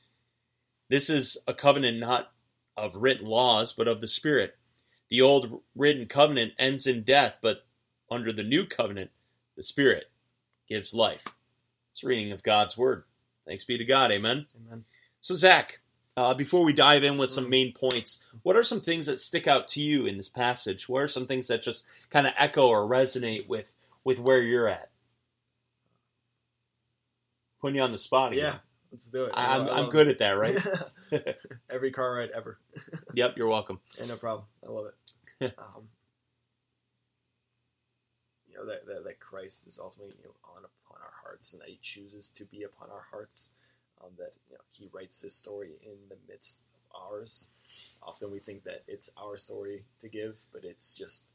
This 0.89 1.09
is 1.09 1.37
a 1.47 1.53
covenant 1.53 1.99
not 1.99 2.32
of 2.77 2.95
written 2.95 3.27
laws, 3.27 3.73
but 3.73 3.87
of 3.87 4.01
the 4.01 4.07
Spirit. 4.07 4.57
The 5.09 5.21
old 5.21 5.61
written 5.75 6.07
covenant 6.07 6.53
ends 6.57 6.87
in 6.87 7.03
death, 7.03 7.37
but 7.41 7.65
under 8.09 8.31
the 8.31 8.43
new 8.43 8.65
covenant, 8.65 9.11
the 9.55 9.63
Spirit 9.63 10.05
gives 10.67 10.93
life. 10.93 11.25
It's 11.91 12.03
reading 12.03 12.31
of 12.31 12.41
God's 12.43 12.77
Word. 12.77 13.03
Thanks 13.45 13.65
be 13.65 13.77
to 13.77 13.85
God. 13.85 14.11
Amen. 14.11 14.47
Amen. 14.55 14.85
So, 15.21 15.35
Zach, 15.35 15.79
uh, 16.17 16.33
before 16.33 16.63
we 16.63 16.73
dive 16.73 17.03
in 17.03 17.17
with 17.17 17.29
some 17.29 17.45
Mm. 17.45 17.49
main 17.49 17.73
points, 17.73 18.23
what 18.41 18.55
are 18.55 18.63
some 18.63 18.81
things 18.81 19.05
that 19.05 19.19
stick 19.19 19.47
out 19.47 19.67
to 19.69 19.81
you 19.81 20.05
in 20.05 20.17
this 20.17 20.29
passage? 20.29 20.87
What 20.89 21.03
are 21.03 21.07
some 21.07 21.25
things 21.25 21.47
that 21.47 21.61
just 21.61 21.85
kind 22.09 22.25
of 22.27 22.33
echo 22.37 22.67
or 22.67 22.87
resonate 22.87 23.47
with 23.47 23.73
with 24.03 24.19
where 24.19 24.41
you're 24.41 24.67
at? 24.67 24.91
Putting 27.61 27.77
you 27.77 27.81
on 27.81 27.91
the 27.91 27.97
spot 27.97 28.33
again. 28.33 28.45
Yeah, 28.45 28.59
let's 28.93 29.07
do 29.07 29.25
it. 29.25 29.31
I- 29.33 29.57
I'm, 29.57 29.67
I 29.67 29.71
I'm 29.79 29.89
good 29.89 30.07
at 30.07 30.19
that, 30.19 30.31
right? 30.31 30.55
Every 31.69 31.91
car 31.91 32.13
ride 32.13 32.29
ever. 32.29 32.59
yep, 33.13 33.35
you're 33.35 33.47
welcome. 33.47 33.79
Yeah, 33.99 34.05
no 34.05 34.15
problem. 34.15 34.45
I 34.65 34.71
love 34.71 34.85
it. 34.85 35.53
um, 35.57 35.83
you 38.47 38.55
know 38.55 38.65
that, 38.65 38.85
that 38.85 39.03
that 39.03 39.19
Christ 39.19 39.67
is 39.67 39.79
ultimately 39.81 40.15
you 40.19 40.25
know, 40.25 40.35
on 40.43 40.59
upon 40.59 41.01
our 41.01 41.13
hearts, 41.21 41.53
and 41.53 41.61
that 41.61 41.69
He 41.69 41.79
chooses 41.81 42.29
to 42.29 42.45
be 42.45 42.63
upon 42.63 42.89
our 42.89 43.05
hearts. 43.11 43.49
Um, 44.03 44.11
that 44.17 44.33
you 44.49 44.55
know 44.55 44.61
He 44.69 44.87
writes 44.93 45.21
His 45.21 45.35
story 45.35 45.71
in 45.81 45.95
the 46.07 46.17
midst 46.29 46.65
of 46.73 47.01
ours. 47.01 47.47
Often 48.03 48.31
we 48.31 48.39
think 48.39 48.63
that 48.63 48.83
it's 48.87 49.09
our 49.17 49.35
story 49.37 49.83
to 49.99 50.07
give, 50.07 50.39
but 50.53 50.63
it's 50.63 50.93
just 50.93 51.31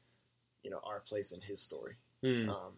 you 0.62 0.70
know 0.70 0.80
our 0.84 1.00
place 1.00 1.32
in 1.32 1.40
His 1.40 1.60
story. 1.60 1.94
Hmm. 2.22 2.48
Um, 2.50 2.72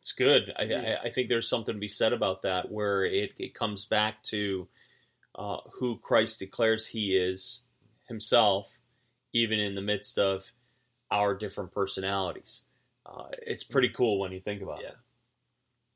It's 0.00 0.12
good. 0.12 0.52
I, 0.58 0.62
Yeah. 0.64 0.98
I, 1.02 1.06
I 1.06 1.10
think 1.10 1.28
there's 1.28 1.48
something 1.48 1.74
to 1.74 1.80
be 1.80 1.88
said 1.88 2.12
about 2.12 2.42
that, 2.42 2.70
where 2.70 3.04
it, 3.04 3.32
it 3.38 3.54
comes 3.54 3.84
back 3.84 4.22
to 4.24 4.66
uh, 5.34 5.58
who 5.78 5.98
Christ 5.98 6.38
declares 6.38 6.86
He 6.88 7.16
is 7.16 7.62
Himself, 8.08 8.72
even 9.32 9.60
in 9.60 9.74
the 9.74 9.82
midst 9.82 10.18
of 10.18 10.50
our 11.10 11.34
different 11.34 11.72
personalities. 11.72 12.62
Uh, 13.04 13.28
it's 13.46 13.64
pretty 13.64 13.88
cool 13.88 14.18
when 14.18 14.32
you 14.32 14.40
think 14.40 14.62
about 14.62 14.80
Yeah. 14.82 14.88
it. 14.88 14.96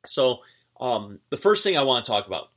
So, 0.07 0.41
um, 0.81 1.21
the 1.31 1.37
first 1.37 1.65
thing 1.65 1.79
I 1.79 1.83
want 1.83 2.05
to 2.05 2.11
talk 2.11 2.27
about 2.27 2.51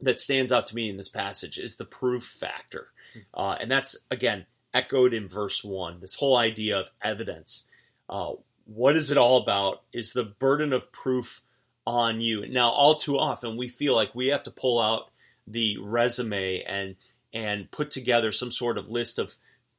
that 0.00 0.20
stands 0.20 0.52
out 0.52 0.66
to 0.66 0.74
me 0.74 0.88
in 0.88 0.96
this 0.96 1.08
passage 1.08 1.58
is 1.58 1.76
the 1.76 1.84
proof 1.84 2.22
factor, 2.24 2.88
uh, 3.34 3.56
and 3.60 3.70
that's 3.70 3.96
again 4.10 4.46
echoed 4.72 5.12
in 5.12 5.28
verse 5.28 5.62
one. 5.64 6.00
This 6.00 6.14
whole 6.14 6.36
idea 6.36 6.78
of 6.78 6.90
evidence. 7.02 7.64
Uh, 8.08 8.34
what 8.66 8.96
is 8.96 9.10
it 9.10 9.16
all 9.16 9.42
about? 9.42 9.82
Is 9.92 10.12
the 10.12 10.24
burden 10.24 10.72
of 10.72 10.92
proof 10.92 11.42
on 11.86 12.20
you? 12.20 12.46
Now, 12.48 12.70
all 12.70 12.96
too 12.96 13.18
often, 13.18 13.56
we 13.56 13.68
feel 13.68 13.94
like 13.94 14.14
we 14.14 14.26
have 14.28 14.42
to 14.44 14.50
pull 14.50 14.80
out 14.80 15.10
the 15.46 15.78
resume 15.80 16.62
and 16.62 16.96
and 17.32 17.70
put 17.70 17.90
together 17.90 18.32
some 18.32 18.50
sort 18.50 18.78
of 18.78 18.88
list 18.88 19.18
of 19.18 19.36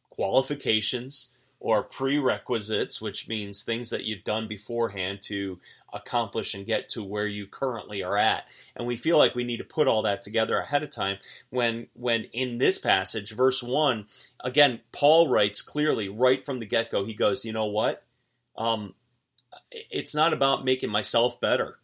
qualifications 0.09 1.29
or 1.59 1.81
prerequisites, 1.83 3.01
which 3.01 3.27
means 3.27 3.63
things 3.63 3.89
that 3.89 4.03
you've 4.03 4.23
done 4.23 4.47
beforehand 4.47 5.21
to 5.23 5.59
accomplish 5.91 6.53
and 6.53 6.65
get 6.65 6.87
to 6.89 7.03
where 7.03 7.25
you 7.25 7.47
currently 7.47 8.03
are 8.03 8.17
at. 8.17 8.43
And 8.75 8.85
we 8.85 8.95
feel 8.95 9.17
like 9.17 9.33
we 9.33 9.43
need 9.43 9.57
to 9.57 9.63
put 9.63 9.87
all 9.87 10.03
that 10.03 10.21
together 10.21 10.57
ahead 10.59 10.83
of 10.83 10.91
time 10.91 11.17
when 11.49 11.87
when 11.93 12.25
in 12.25 12.57
this 12.57 12.77
passage, 12.77 13.31
verse 13.31 13.63
1, 13.63 14.05
again, 14.43 14.81
Paul 14.91 15.29
writes 15.29 15.61
clearly 15.61 16.09
right 16.09 16.45
from 16.45 16.59
the 16.59 16.65
get-go. 16.65 17.05
He 17.05 17.13
goes, 17.13 17.43
"You 17.43 17.53
know 17.53 17.65
what? 17.65 18.03
Um, 18.57 18.93
it's 19.71 20.15
not 20.15 20.33
about 20.33 20.65
making 20.65 20.89
myself 20.89 21.39
better. 21.39 21.77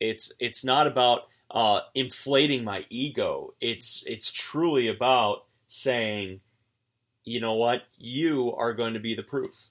It's 0.00 0.32
it's 0.38 0.64
not 0.64 0.86
about 0.86 1.22
uh, 1.50 1.80
inflating 1.94 2.64
my 2.64 2.84
ego. 2.90 3.54
It's 3.60 4.02
it's 4.06 4.30
truly 4.30 4.88
about 4.88 5.44
saying, 5.66 6.40
you 7.24 7.40
know 7.40 7.54
what, 7.54 7.82
you 7.98 8.54
are 8.54 8.74
going 8.74 8.94
to 8.94 9.00
be 9.00 9.14
the 9.14 9.22
proof. 9.22 9.70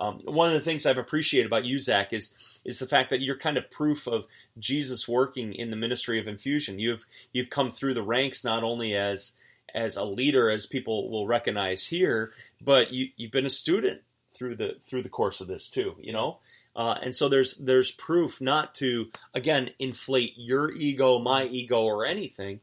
Um, 0.00 0.20
one 0.24 0.46
of 0.46 0.54
the 0.54 0.60
things 0.60 0.86
I've 0.86 0.98
appreciated 0.98 1.46
about 1.46 1.64
you, 1.64 1.78
Zach, 1.78 2.12
is 2.12 2.32
is 2.64 2.78
the 2.78 2.86
fact 2.86 3.10
that 3.10 3.20
you're 3.20 3.38
kind 3.38 3.56
of 3.56 3.70
proof 3.70 4.06
of 4.06 4.26
Jesus 4.58 5.08
working 5.08 5.52
in 5.52 5.70
the 5.70 5.76
ministry 5.76 6.20
of 6.20 6.28
infusion. 6.28 6.78
You've 6.78 7.04
you've 7.32 7.50
come 7.50 7.70
through 7.70 7.94
the 7.94 8.02
ranks 8.02 8.44
not 8.44 8.62
only 8.62 8.94
as 8.94 9.32
as 9.74 9.96
a 9.96 10.04
leader, 10.04 10.50
as 10.50 10.66
people 10.66 11.10
will 11.10 11.26
recognize 11.26 11.84
here, 11.84 12.32
but 12.60 12.92
you 12.92 13.08
you've 13.16 13.32
been 13.32 13.46
a 13.46 13.50
student 13.50 14.02
through 14.38 14.56
the 14.56 14.76
through 14.86 15.02
the 15.02 15.08
course 15.08 15.40
of 15.40 15.48
this 15.48 15.68
too. 15.68 15.96
You 16.00 16.12
know, 16.12 16.38
uh, 16.76 16.96
and 17.02 17.14
so 17.14 17.28
there's 17.28 17.54
there's 17.56 17.90
proof 17.90 18.40
not 18.40 18.74
to 18.76 19.10
again 19.34 19.70
inflate 19.78 20.34
your 20.36 20.70
ego, 20.70 21.18
my 21.18 21.44
ego, 21.44 21.82
or 21.82 22.06
anything, 22.06 22.60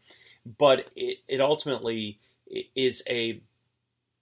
but 0.57 0.87
it, 0.95 1.17
it 1.27 1.41
ultimately 1.41 2.19
is 2.75 3.03
a 3.09 3.41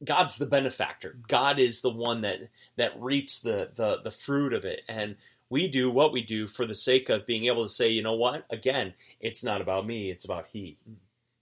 God's 0.03 0.37
the 0.37 0.45
benefactor. 0.45 1.17
God 1.27 1.59
is 1.59 1.81
the 1.81 1.89
one 1.89 2.21
that 2.21 2.39
that 2.75 2.99
reaps 2.99 3.39
the 3.39 3.69
the 3.75 4.01
the 4.03 4.11
fruit 4.11 4.53
of 4.53 4.65
it, 4.65 4.81
and 4.89 5.15
we 5.49 5.67
do 5.67 5.91
what 5.91 6.11
we 6.11 6.23
do 6.23 6.47
for 6.47 6.65
the 6.65 6.75
sake 6.75 7.09
of 7.09 7.27
being 7.27 7.45
able 7.45 7.63
to 7.63 7.69
say, 7.69 7.89
you 7.89 8.01
know 8.01 8.15
what? 8.15 8.45
Again, 8.49 8.95
it's 9.21 9.43
not 9.43 9.61
about 9.61 9.85
me; 9.85 10.09
it's 10.09 10.25
about 10.25 10.47
He. 10.51 10.77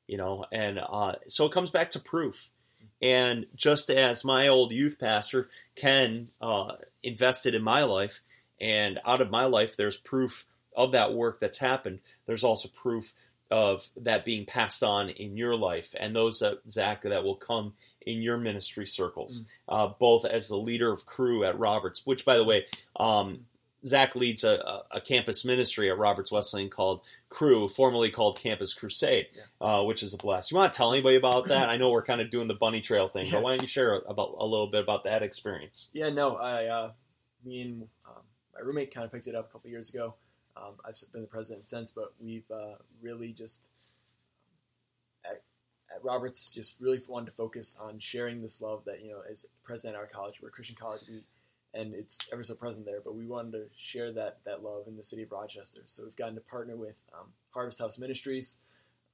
You 0.08 0.18
know, 0.18 0.46
and 0.52 0.78
uh, 0.78 1.16
so 1.30 1.46
it 1.46 1.54
comes 1.54 1.72
back 1.72 1.92
to 1.92 2.00
proof. 2.00 2.50
And 3.02 3.48
just 3.56 3.90
as 3.90 4.24
my 4.24 4.48
old 4.48 4.72
youth 4.72 5.00
pastor 5.00 5.50
Ken 5.76 6.30
uh, 6.42 6.76
invested 7.04 7.56
in 7.56 7.64
my 7.64 7.84
life, 7.84 8.22
and 8.60 9.00
out 9.06 9.22
of 9.22 9.32
my 9.32 9.46
life, 9.46 9.76
there's 9.76 9.98
proof 9.98 10.46
of 10.76 10.92
that 10.92 11.14
work 11.14 11.40
that's 11.40 11.58
happened. 11.58 12.00
There's 12.28 12.44
also 12.44 12.70
proof 12.70 13.14
of 13.50 13.90
that 13.98 14.24
being 14.24 14.46
passed 14.46 14.84
on 14.84 15.10
in 15.10 15.36
your 15.36 15.56
life, 15.56 15.94
and 16.00 16.16
those 16.16 16.40
that 16.40 16.60
Zach 16.70 17.02
that 17.02 17.24
will 17.24 17.36
come 17.36 17.74
in 18.06 18.22
your 18.22 18.38
ministry 18.38 18.86
circles, 18.86 19.44
uh, 19.68 19.90
both 20.00 20.26
as 20.26 20.48
the 20.48 20.58
leader 20.58 20.92
of 20.92 21.06
Cru 21.06 21.44
at 21.44 21.60
Roberts, 21.60 22.06
which, 22.06 22.24
by 22.24 22.38
the 22.38 22.44
way, 22.44 22.66
um, 22.96 23.46
Zach 23.86 24.16
leads 24.16 24.44
a, 24.44 24.84
a, 24.92 25.02
campus 25.02 25.44
ministry 25.44 25.90
at 25.90 25.98
Roberts 25.98 26.32
Wesleyan 26.32 26.70
called 26.70 27.02
Cru, 27.30 27.68
formerly 27.68 28.12
called 28.12 28.38
Campus 28.38 28.74
Crusade, 28.74 29.28
uh, 29.60 29.82
which 29.82 30.04
is 30.04 30.14
a 30.14 30.18
blast. 30.18 30.52
You 30.52 30.58
want 30.58 30.72
to 30.72 30.78
tell 30.78 30.94
anybody 30.94 31.16
about 31.16 31.48
that? 31.48 31.68
I 31.68 31.78
know 31.78 31.90
we're 31.90 32.04
kind 32.04 32.22
of 32.22 32.30
doing 32.30 32.48
the 32.48 32.54
bunny 32.54 32.82
trail 32.82 33.08
thing, 33.08 33.28
but 33.32 33.42
why 33.42 33.52
don't 33.52 33.62
you 33.62 33.68
share 33.68 33.96
about 34.08 34.36
a 34.38 34.46
little 34.46 34.68
bit 34.68 34.84
about 34.84 35.04
that 35.06 35.24
experience? 35.24 35.88
Yeah, 35.94 36.10
no, 36.10 36.36
I, 36.36 36.66
uh, 36.66 36.92
me 37.44 37.62
and 37.62 37.88
um, 38.08 38.22
my 38.54 38.60
roommate 38.62 38.94
kind 38.94 39.06
of 39.06 39.12
picked 39.12 39.28
it 39.28 39.36
up 39.36 39.50
a 39.50 39.52
couple 39.52 39.72
years 39.72 39.90
ago. 39.90 40.16
Um, 40.56 40.76
I've 40.86 40.96
been 41.12 41.22
the 41.22 41.28
president 41.28 41.70
since, 41.70 41.92
but 41.92 42.14
we've 42.20 42.50
uh, 42.52 42.76
really 43.02 43.32
just 43.32 43.68
at, 45.26 45.42
at 45.96 46.04
Roberts 46.04 46.52
just 46.52 46.80
really 46.80 47.00
wanted 47.08 47.28
to 47.28 47.32
focus 47.32 47.76
on 47.80 48.00
sharing 48.00 48.40
this 48.40 48.62
love 48.62 48.84
that 48.86 49.02
you 49.02 49.12
know 49.12 49.22
as 49.30 49.46
president 49.64 49.96
at 49.96 50.02
our 50.02 50.08
college, 50.08 50.42
we're 50.42 50.50
a 50.50 50.52
Christian 50.52 50.76
college, 50.76 51.02
we, 51.10 51.24
and 51.74 51.94
it's 51.94 52.20
ever 52.32 52.44
so 52.44 52.56
present 52.56 52.86
there. 52.86 53.02
But 53.04 53.16
we 53.16 53.26
wanted 53.26 53.54
to 53.54 53.66
share 53.76 54.12
that 54.14 54.40
that 54.46 54.64
love 54.64 54.88
in 54.88 54.96
the 54.96 55.04
city 55.04 55.24
of 55.24 55.32
Rochester, 55.32 55.82
so 55.86 56.04
we've 56.04 56.16
gotten 56.16 56.36
to 56.36 56.42
partner 56.42 56.76
with 56.76 56.96
um, 57.18 57.28
Harvest 57.54 57.80
House 57.80 57.98
Ministries, 57.98 58.60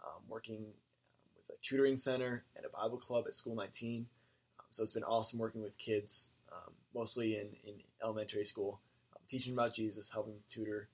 um, 0.03 0.21
working 0.27 0.57
um, 0.57 1.31
with 1.35 1.57
a 1.57 1.61
tutoring 1.61 1.97
center 1.97 2.43
and 2.55 2.65
a 2.65 2.69
Bible 2.69 2.97
club 2.97 3.25
at 3.27 3.33
School 3.33 3.55
19. 3.55 3.99
Um, 4.59 4.65
so 4.69 4.83
it's 4.83 4.91
been 4.91 5.03
awesome 5.03 5.39
working 5.39 5.61
with 5.61 5.77
kids, 5.77 6.29
um, 6.51 6.73
mostly 6.95 7.35
in, 7.37 7.49
in 7.65 7.75
elementary 8.03 8.43
school, 8.43 8.81
um, 9.13 9.21
teaching 9.27 9.53
about 9.53 9.73
Jesus, 9.73 10.09
helping 10.09 10.35
tutor, 10.49 10.89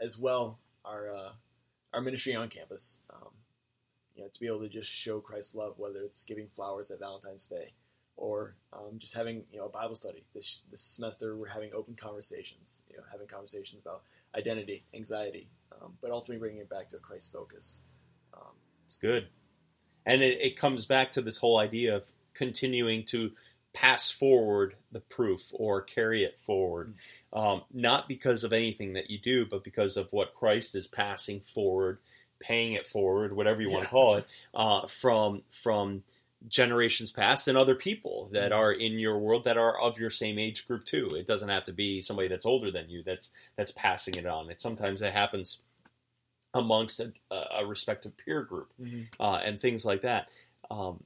as 0.00 0.18
well 0.18 0.58
our 0.84 1.10
uh, 1.10 1.30
our 1.94 2.00
ministry 2.00 2.34
on 2.34 2.48
campus. 2.48 3.00
You 4.16 4.24
know, 4.24 4.28
to 4.28 4.40
be 4.40 4.46
able 4.48 4.60
to 4.60 4.68
just 4.68 4.90
show 4.90 5.18
Christ's 5.20 5.54
love, 5.54 5.78
whether 5.78 6.02
it's 6.02 6.24
giving 6.24 6.48
flowers 6.48 6.90
at 6.90 6.98
Valentine's 6.98 7.46
Day, 7.46 7.72
or 8.20 8.54
um, 8.72 8.98
just 8.98 9.14
having 9.14 9.44
you 9.50 9.58
know 9.58 9.66
a 9.66 9.68
Bible 9.70 9.94
study. 9.94 10.22
This 10.34 10.62
this 10.70 10.80
semester 10.80 11.36
we're 11.36 11.48
having 11.48 11.74
open 11.74 11.94
conversations. 11.94 12.82
You 12.88 12.98
know, 12.98 13.02
having 13.10 13.26
conversations 13.26 13.80
about 13.82 14.02
identity, 14.36 14.84
anxiety, 14.94 15.50
um, 15.72 15.94
but 16.00 16.12
ultimately 16.12 16.38
bringing 16.38 16.60
it 16.60 16.68
back 16.68 16.86
to 16.88 16.96
a 16.96 17.00
Christ 17.00 17.32
focus. 17.32 17.80
Um, 18.34 18.52
It's 18.84 18.96
good. 18.96 19.28
And 20.06 20.22
it, 20.22 20.40
it 20.40 20.58
comes 20.58 20.86
back 20.86 21.10
to 21.12 21.22
this 21.22 21.36
whole 21.36 21.58
idea 21.58 21.96
of 21.96 22.04
continuing 22.34 23.04
to 23.06 23.32
pass 23.72 24.10
forward 24.10 24.74
the 24.92 25.00
proof 25.00 25.50
or 25.52 25.82
carry 25.82 26.24
it 26.24 26.38
forward, 26.38 26.94
um, 27.32 27.62
not 27.72 28.08
because 28.08 28.44
of 28.44 28.52
anything 28.52 28.94
that 28.94 29.10
you 29.10 29.18
do, 29.18 29.46
but 29.46 29.62
because 29.62 29.96
of 29.96 30.08
what 30.10 30.34
Christ 30.34 30.74
is 30.74 30.86
passing 30.86 31.40
forward, 31.40 31.98
paying 32.40 32.72
it 32.72 32.86
forward, 32.86 33.34
whatever 33.34 33.60
you 33.60 33.70
want 33.70 33.84
to 33.84 33.90
call 33.90 34.16
it, 34.16 34.26
uh, 34.54 34.86
from 34.86 35.42
from 35.50 36.02
generations 36.48 37.10
past 37.12 37.48
and 37.48 37.58
other 37.58 37.74
people 37.74 38.28
that 38.32 38.52
Mhm. 38.52 38.56
are 38.56 38.72
in 38.72 38.98
your 38.98 39.18
world 39.18 39.44
that 39.44 39.58
are 39.58 39.78
of 39.78 39.98
your 39.98 40.10
same 40.10 40.38
age 40.38 40.66
group 40.66 40.84
too. 40.84 41.08
It 41.14 41.26
doesn't 41.26 41.48
have 41.50 41.64
to 41.64 41.72
be 41.72 42.00
somebody 42.00 42.28
that's 42.28 42.46
older 42.46 42.70
than 42.70 42.88
you 42.88 43.02
that's 43.02 43.30
that's 43.56 43.72
passing 43.72 44.14
it 44.14 44.26
on. 44.26 44.50
It 44.50 44.60
sometimes 44.60 45.02
it 45.02 45.12
happens 45.12 45.58
amongst 46.54 47.00
a, 47.00 47.12
a 47.30 47.64
respective 47.66 48.16
peer 48.16 48.42
group 48.42 48.72
uh, 49.20 49.40
and 49.44 49.60
things 49.60 49.84
like 49.84 50.02
that. 50.02 50.28
Um, 50.70 51.04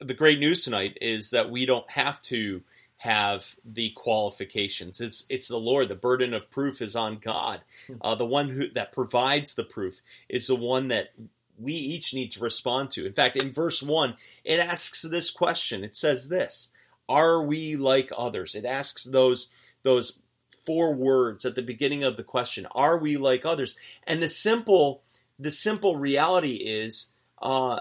the 0.00 0.14
great 0.14 0.38
news 0.38 0.64
tonight 0.64 0.98
is 1.00 1.30
that 1.30 1.50
we 1.50 1.64
don't 1.64 1.88
have 1.90 2.20
to 2.22 2.62
have 2.96 3.56
the 3.64 3.90
qualifications. 3.90 5.00
It's 5.00 5.24
it's 5.28 5.48
the 5.48 5.58
Lord. 5.58 5.88
The 5.88 5.94
burden 5.94 6.34
of 6.34 6.50
proof 6.50 6.82
is 6.82 6.94
on 6.96 7.18
God. 7.18 7.60
Uh, 8.00 8.14
the 8.14 8.26
one 8.26 8.48
who 8.48 8.68
that 8.70 8.92
provides 8.92 9.54
the 9.54 9.64
proof 9.64 10.00
is 10.28 10.46
the 10.46 10.56
one 10.56 10.88
that 10.88 11.12
we 11.58 11.74
each 11.74 12.14
need 12.14 12.32
to 12.32 12.40
respond 12.40 12.90
to. 12.92 13.06
In 13.06 13.12
fact, 13.12 13.36
in 13.36 13.52
verse 13.52 13.82
one, 13.82 14.16
it 14.44 14.58
asks 14.58 15.02
this 15.02 15.30
question. 15.30 15.84
It 15.84 15.96
says 15.96 16.28
this: 16.28 16.68
Are 17.08 17.42
we 17.42 17.76
like 17.76 18.10
others? 18.16 18.54
It 18.54 18.64
asks 18.64 19.04
those 19.04 19.48
those 19.82 20.18
four 20.64 20.94
words 20.94 21.44
at 21.44 21.54
the 21.54 21.62
beginning 21.62 22.04
of 22.04 22.16
the 22.16 22.24
question: 22.24 22.66
Are 22.72 22.98
we 22.98 23.16
like 23.16 23.44
others? 23.44 23.76
And 24.06 24.22
the 24.22 24.28
simple, 24.28 25.02
the 25.38 25.50
simple 25.50 25.96
reality 25.96 26.54
is, 26.54 27.12
uh, 27.40 27.80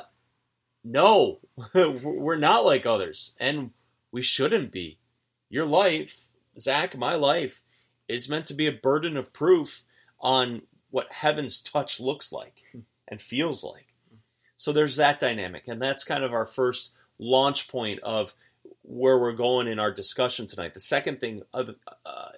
no, 0.83 1.39
we're 1.73 2.37
not 2.37 2.65
like 2.65 2.85
others, 2.85 3.33
and 3.39 3.71
we 4.11 4.21
shouldn't 4.21 4.71
be. 4.71 4.97
Your 5.49 5.65
life, 5.65 6.27
Zach, 6.57 6.97
my 6.97 7.15
life, 7.15 7.61
is 8.07 8.29
meant 8.29 8.45
to 8.47 8.53
be 8.53 8.67
a 8.67 8.71
burden 8.71 9.17
of 9.17 9.33
proof 9.33 9.83
on 10.19 10.61
what 10.89 11.11
heaven's 11.11 11.61
touch 11.61 11.99
looks 11.99 12.31
like 12.31 12.63
and 13.11 13.21
feels 13.21 13.63
like. 13.63 13.87
So 14.55 14.71
there's 14.71 14.95
that 14.95 15.19
dynamic, 15.19 15.67
and 15.67 15.81
that's 15.81 16.03
kind 16.03 16.23
of 16.23 16.33
our 16.33 16.45
first 16.45 16.93
launch 17.19 17.67
point 17.67 17.99
of 18.01 18.33
where 18.83 19.19
we're 19.19 19.33
going 19.33 19.67
in 19.67 19.79
our 19.79 19.91
discussion 19.91 20.47
tonight. 20.47 20.73
The 20.73 20.79
second 20.79 21.19
thing 21.19 21.41
of 21.53 21.71
uh, 22.05 22.29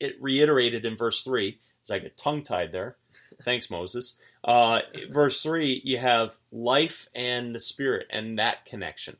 it 0.00 0.16
reiterated 0.20 0.84
in 0.84 0.96
verse 0.96 1.22
three, 1.22 1.58
as 1.84 1.90
I 1.90 1.98
get 1.98 2.16
tongue 2.16 2.42
tied 2.42 2.72
there. 2.72 2.96
Thanks, 3.44 3.70
Moses. 3.70 4.14
Uh, 4.44 4.80
verse 5.10 5.42
three, 5.42 5.80
you 5.84 5.98
have 5.98 6.38
life 6.50 7.08
and 7.14 7.54
the 7.54 7.60
spirit, 7.60 8.06
and 8.10 8.38
that 8.38 8.64
connection. 8.64 9.16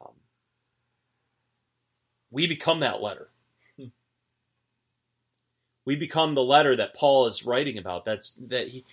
Um, 0.00 0.14
we 2.30 2.46
become 2.46 2.80
that 2.80 3.00
letter. 3.00 3.30
We 5.84 5.96
become 5.96 6.34
the 6.34 6.44
letter 6.44 6.76
that 6.76 6.94
Paul 6.94 7.26
is 7.26 7.44
writing 7.44 7.78
about. 7.78 8.04
That's 8.04 8.34
that 8.48 8.68
he, 8.68 8.84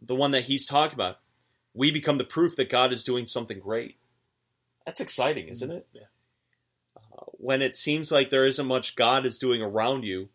the 0.00 0.14
one 0.14 0.30
that 0.32 0.44
he's 0.44 0.66
talking 0.66 0.94
about. 0.94 1.18
We 1.74 1.90
become 1.92 2.18
the 2.18 2.24
proof 2.24 2.56
that 2.56 2.70
God 2.70 2.92
is 2.92 3.04
doing 3.04 3.26
something 3.26 3.60
great. 3.60 3.96
That's 4.84 5.00
exciting, 5.00 5.48
isn't 5.48 5.70
it? 5.70 5.86
Yeah. 5.92 6.02
Uh, 6.96 7.24
when 7.32 7.62
it 7.62 7.76
seems 7.76 8.10
like 8.10 8.30
there 8.30 8.46
isn't 8.46 8.66
much 8.66 8.96
God 8.96 9.24
is 9.24 9.38
doing 9.38 9.62
around 9.62 10.04
you, 10.04 10.28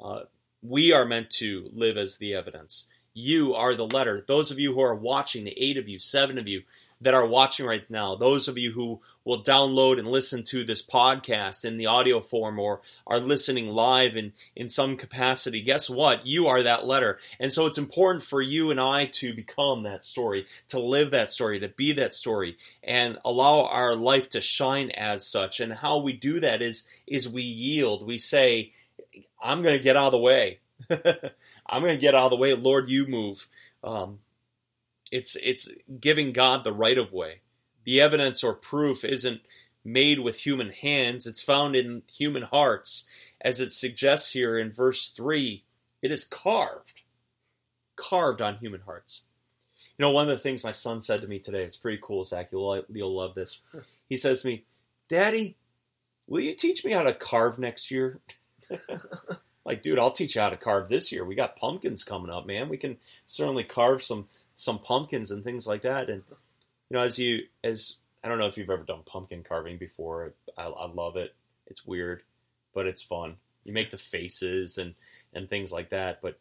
uh, 0.00 0.22
we 0.62 0.92
are 0.92 1.04
meant 1.04 1.30
to 1.30 1.70
live 1.72 1.96
as 1.96 2.18
the 2.18 2.34
evidence. 2.34 2.86
You 3.14 3.54
are 3.54 3.74
the 3.74 3.86
letter. 3.86 4.24
Those 4.26 4.50
of 4.50 4.58
you 4.58 4.74
who 4.74 4.80
are 4.80 4.94
watching, 4.94 5.44
the 5.44 5.56
eight 5.56 5.76
of 5.76 5.88
you, 5.88 5.98
seven 5.98 6.38
of 6.38 6.48
you 6.48 6.62
that 7.00 7.14
are 7.14 7.26
watching 7.26 7.66
right 7.66 7.88
now, 7.90 8.16
those 8.16 8.48
of 8.48 8.58
you 8.58 8.72
who 8.72 9.00
will 9.24 9.42
download 9.42 9.98
and 9.98 10.08
listen 10.08 10.42
to 10.42 10.64
this 10.64 10.84
podcast 10.84 11.64
in 11.64 11.76
the 11.76 11.86
audio 11.86 12.20
form 12.20 12.58
or 12.58 12.82
are 13.06 13.18
listening 13.18 13.68
live 13.68 14.16
in, 14.16 14.32
in 14.54 14.68
some 14.68 14.96
capacity, 14.96 15.62
guess 15.62 15.88
what? 15.88 16.26
You 16.26 16.46
are 16.46 16.62
that 16.62 16.86
letter. 16.86 17.18
And 17.40 17.52
so 17.52 17.66
it's 17.66 17.78
important 17.78 18.22
for 18.22 18.42
you 18.42 18.70
and 18.70 18.78
I 18.78 19.06
to 19.06 19.34
become 19.34 19.82
that 19.84 20.04
story, 20.04 20.46
to 20.68 20.78
live 20.78 21.10
that 21.12 21.32
story, 21.32 21.58
to 21.60 21.68
be 21.68 21.92
that 21.92 22.14
story, 22.14 22.56
and 22.82 23.18
allow 23.24 23.64
our 23.64 23.94
life 23.94 24.28
to 24.30 24.40
shine 24.40 24.90
as 24.90 25.26
such. 25.26 25.60
And 25.60 25.72
how 25.72 25.98
we 25.98 26.12
do 26.12 26.40
that 26.40 26.60
is, 26.60 26.84
is 27.06 27.28
we 27.28 27.42
yield. 27.42 28.06
We 28.06 28.18
say, 28.18 28.72
I'm 29.42 29.62
going 29.62 29.76
to 29.76 29.82
get 29.82 29.96
out 29.96 30.06
of 30.06 30.12
the 30.12 30.18
way. 30.18 30.58
I'm 31.66 31.82
going 31.82 31.94
to 31.94 32.00
get 32.00 32.14
out 32.14 32.26
of 32.26 32.30
the 32.30 32.36
way. 32.36 32.54
Lord, 32.54 32.90
you 32.90 33.06
move. 33.06 33.48
Um, 33.82 34.18
it's 35.10 35.36
it's 35.42 35.68
giving 36.00 36.32
God 36.32 36.64
the 36.64 36.72
right 36.72 36.98
of 36.98 37.12
way. 37.12 37.40
The 37.84 38.00
evidence 38.00 38.42
or 38.42 38.54
proof 38.54 39.04
isn't 39.04 39.42
made 39.84 40.20
with 40.20 40.46
human 40.46 40.70
hands, 40.70 41.26
it's 41.26 41.42
found 41.42 41.76
in 41.76 42.02
human 42.10 42.42
hearts. 42.42 43.04
As 43.40 43.60
it 43.60 43.74
suggests 43.74 44.32
here 44.32 44.58
in 44.58 44.72
verse 44.72 45.10
3, 45.10 45.62
it 46.00 46.10
is 46.10 46.24
carved. 46.24 47.02
Carved 47.94 48.40
on 48.40 48.56
human 48.56 48.80
hearts. 48.80 49.24
You 49.98 50.04
know, 50.04 50.10
one 50.10 50.28
of 50.28 50.36
the 50.36 50.42
things 50.42 50.64
my 50.64 50.70
son 50.70 51.02
said 51.02 51.20
to 51.20 51.28
me 51.28 51.38
today, 51.38 51.62
it's 51.62 51.76
pretty 51.76 52.00
cool, 52.02 52.24
Zach. 52.24 52.48
You'll, 52.50 52.82
you'll 52.88 53.16
love 53.16 53.34
this. 53.34 53.60
He 54.06 54.18
says 54.18 54.42
to 54.42 54.48
me, 54.48 54.64
Daddy, 55.08 55.56
will 56.26 56.40
you 56.40 56.54
teach 56.54 56.84
me 56.84 56.92
how 56.92 57.04
to 57.04 57.14
carve 57.14 57.58
next 57.58 57.90
year? 57.90 58.20
like, 59.64 59.80
dude, 59.80 59.98
I'll 59.98 60.10
teach 60.10 60.34
you 60.34 60.42
how 60.42 60.50
to 60.50 60.58
carve 60.58 60.90
this 60.90 61.10
year. 61.10 61.24
We 61.24 61.34
got 61.34 61.56
pumpkins 61.56 62.04
coming 62.04 62.30
up, 62.30 62.46
man. 62.46 62.68
We 62.68 62.76
can 62.76 62.98
certainly 63.24 63.64
carve 63.64 64.02
some 64.02 64.28
some 64.56 64.78
pumpkins 64.78 65.30
and 65.30 65.44
things 65.44 65.66
like 65.66 65.82
that. 65.82 66.08
And 66.10 66.22
you 66.90 66.96
know, 66.96 67.02
as 67.02 67.18
you 67.18 67.42
as 67.62 67.96
I 68.22 68.28
don't 68.28 68.38
know 68.38 68.46
if 68.46 68.56
you've 68.56 68.70
ever 68.70 68.84
done 68.84 69.02
pumpkin 69.04 69.44
carving 69.46 69.78
before. 69.78 70.32
I, 70.56 70.66
I 70.66 70.86
love 70.86 71.16
it. 71.16 71.34
It's 71.66 71.86
weird, 71.86 72.22
but 72.72 72.86
it's 72.86 73.02
fun. 73.02 73.36
You 73.64 73.72
make 73.72 73.90
the 73.90 73.98
faces 73.98 74.78
and 74.78 74.94
and 75.34 75.48
things 75.48 75.72
like 75.72 75.90
that. 75.90 76.20
But 76.22 76.38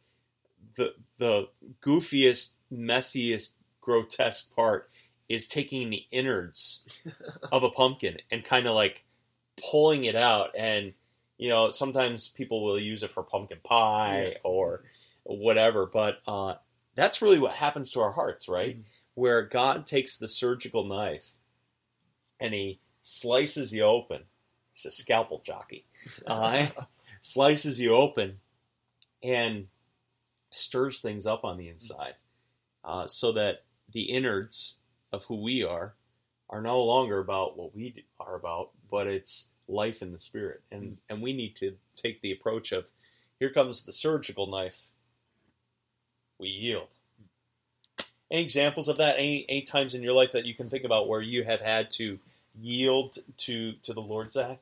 the 0.75 0.93
the 1.17 1.49
goofiest, 1.81 2.51
messiest, 2.71 3.53
grotesque 3.81 4.53
part 4.55 4.89
is 5.29 5.47
taking 5.47 5.89
the 5.89 6.05
innards 6.11 6.85
of 7.51 7.63
a 7.63 7.69
pumpkin 7.69 8.17
and 8.31 8.43
kind 8.43 8.67
of 8.67 8.75
like 8.75 9.05
pulling 9.71 10.05
it 10.05 10.15
out 10.15 10.49
and 10.57 10.93
you 11.37 11.47
know 11.47 11.69
sometimes 11.71 12.27
people 12.27 12.63
will 12.63 12.79
use 12.79 13.03
it 13.03 13.11
for 13.11 13.21
pumpkin 13.23 13.59
pie 13.63 14.31
yeah. 14.31 14.37
or 14.43 14.83
whatever 15.23 15.85
but 15.85 16.17
uh, 16.27 16.55
that's 16.95 17.21
really 17.21 17.39
what 17.39 17.53
happens 17.53 17.91
to 17.91 18.01
our 18.01 18.11
hearts, 18.11 18.47
right? 18.47 18.75
Mm-hmm. 18.75 18.81
Where 19.15 19.43
God 19.43 19.85
takes 19.85 20.17
the 20.17 20.27
surgical 20.27 20.85
knife 20.85 21.35
and 22.39 22.53
he 22.53 22.79
slices 23.01 23.73
you 23.73 23.83
open. 23.83 24.23
He's 24.73 24.85
a 24.85 24.91
scalpel 24.91 25.41
jockey. 25.45 25.85
Uh, 26.25 26.67
slices 27.21 27.79
you 27.79 27.93
open 27.93 28.39
and 29.21 29.67
stirs 30.51 30.99
things 30.99 31.25
up 31.25 31.43
on 31.43 31.57
the 31.57 31.69
inside 31.69 32.15
uh, 32.83 33.07
so 33.07 33.31
that 33.31 33.63
the 33.91 34.01
innards 34.01 34.75
of 35.11 35.23
who 35.25 35.41
we 35.41 35.63
are 35.63 35.93
are 36.49 36.61
no 36.61 36.83
longer 36.83 37.19
about 37.19 37.57
what 37.57 37.73
we 37.75 38.03
are 38.19 38.35
about, 38.35 38.71
but 38.91 39.07
it's 39.07 39.47
life 39.67 40.01
in 40.01 40.11
the 40.11 40.19
spirit. 40.19 40.61
And, 40.71 40.83
mm-hmm. 40.83 40.93
and 41.09 41.21
we 41.21 41.33
need 41.33 41.55
to 41.57 41.73
take 41.95 42.21
the 42.21 42.31
approach 42.33 42.71
of 42.71 42.85
here 43.39 43.51
comes 43.51 43.83
the 43.83 43.91
surgical 43.91 44.47
knife 44.47 44.89
we 46.43 46.49
yield. 46.49 46.89
Any 48.29 48.43
examples 48.43 48.87
of 48.87 48.97
that? 48.97 49.15
Any, 49.17 49.45
any 49.47 49.61
times 49.61 49.95
in 49.95 50.03
your 50.03 50.13
life 50.13 50.33
that 50.33 50.45
you 50.45 50.53
can 50.53 50.69
think 50.69 50.83
about 50.83 51.07
where 51.07 51.21
you 51.21 51.43
have 51.43 51.61
had 51.61 51.89
to 51.91 52.19
yield 52.59 53.17
to 53.37 53.73
to 53.83 53.93
the 53.93 54.01
Lord, 54.01 54.31
Zach? 54.31 54.59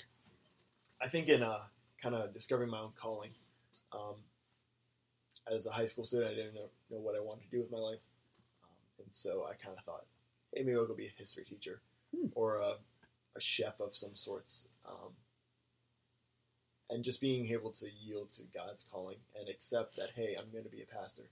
I 1.02 1.08
think 1.08 1.28
in 1.28 1.41
uh, 1.41 1.62
kind 2.02 2.15
of 2.15 2.34
discovering 2.34 2.70
my 2.70 2.80
own 2.80 2.91
calling. 3.00 3.32
Um, 3.94 4.15
as 5.52 5.65
a 5.65 5.72
high 5.72 5.86
school 5.86 6.06
student, 6.06 6.32
I 6.32 6.36
didn't 6.36 6.54
know, 6.54 6.70
know, 6.91 7.00
what 7.00 7.15
I 7.15 7.20
wanted 7.20 7.44
to 7.44 7.50
do 7.50 7.60
with 7.60 7.72
my 7.72 7.78
life, 7.78 8.00
um, 8.63 8.76
and 9.00 9.12
so 9.12 9.48
I 9.50 9.56
kind 9.56 9.76
of 9.78 9.84
thought, 9.84 10.06
hey, 10.54 10.63
maybe 10.63 10.78
I'll 10.78 10.86
go 10.86 10.94
be 10.94 11.08
a 11.08 11.17
history 11.17 11.44
teacher 11.44 11.82
hmm. 12.15 12.28
or 12.36 12.58
a, 12.58 12.76
a, 13.36 13.39
chef 13.41 13.80
of 13.80 13.96
some 13.96 14.15
sorts. 14.15 14.67
Um, 14.88 15.12
and 16.89 17.04
just 17.04 17.22
being 17.22 17.50
able 17.52 17.72
to 17.72 17.86
yield 18.02 18.32
to 18.32 18.44
God's 18.54 18.84
calling 18.84 19.17
and 19.39 19.50
accept 19.50 19.96
that, 19.96 20.10
hey, 20.15 20.36
I'm 20.38 20.52
going 20.52 20.65
to 20.65 20.70
be 20.70 20.82
a 20.82 20.86
pastor 20.86 21.24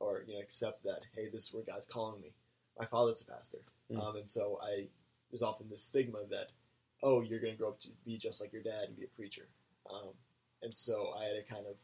or 0.00 0.24
you 0.26 0.34
know 0.34 0.40
accept 0.40 0.82
that 0.84 1.00
hey, 1.14 1.26
this 1.26 1.44
is 1.44 1.54
where 1.54 1.64
God's 1.64 1.86
calling 1.86 2.20
me. 2.20 2.32
My 2.78 2.86
father's 2.86 3.22
a 3.22 3.32
pastor, 3.32 3.58
mm. 3.92 4.00
um, 4.00 4.16
and 4.16 4.28
so 4.28 4.58
I 4.62 4.86
there's 5.30 5.42
often 5.42 5.68
this 5.68 5.82
stigma 5.82 6.20
that 6.30 6.48
oh, 7.02 7.22
you're 7.22 7.40
going 7.40 7.52
to 7.52 7.58
grow 7.58 7.68
up 7.68 7.78
to 7.78 7.88
be 8.04 8.18
just 8.18 8.40
like 8.40 8.52
your 8.52 8.62
dad 8.62 8.84
and 8.88 8.96
be 8.96 9.04
a 9.04 9.16
preacher, 9.16 9.48
um, 9.92 10.10
and 10.62 10.74
so 10.74 11.14
I 11.18 11.24
had 11.24 11.36
to 11.36 11.42
kind 11.42 11.66
of 11.66 11.76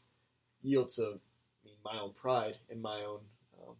yield 0.62 0.90
to 0.90 1.02
I 1.02 1.66
mean, 1.66 1.76
my 1.84 1.98
own 2.00 2.12
pride 2.12 2.56
and 2.70 2.80
my 2.80 3.00
own 3.02 3.20
um, 3.66 3.76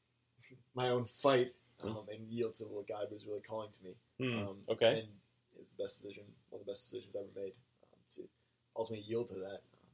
my 0.74 0.88
own 0.88 1.04
fight 1.04 1.52
mm. 1.82 2.14
and 2.14 2.28
yield 2.28 2.54
to 2.54 2.64
what 2.64 2.88
God 2.88 3.06
was 3.10 3.26
really 3.26 3.40
calling 3.40 3.70
to 3.70 3.84
me. 3.84 3.94
Mm. 4.20 4.56
okay, 4.70 5.00
and 5.00 5.08
it 5.56 5.60
was 5.60 5.72
the 5.72 5.84
best 5.84 6.02
decision, 6.02 6.24
one 6.50 6.60
of 6.60 6.66
the 6.66 6.72
best 6.72 6.90
decisions 6.90 7.16
I've 7.16 7.22
ever 7.22 7.44
made 7.44 7.54
um, 7.92 8.00
to 8.16 8.22
ultimately 8.76 9.04
yield 9.06 9.28
to 9.28 9.38
that 9.40 9.60
um, 9.74 9.88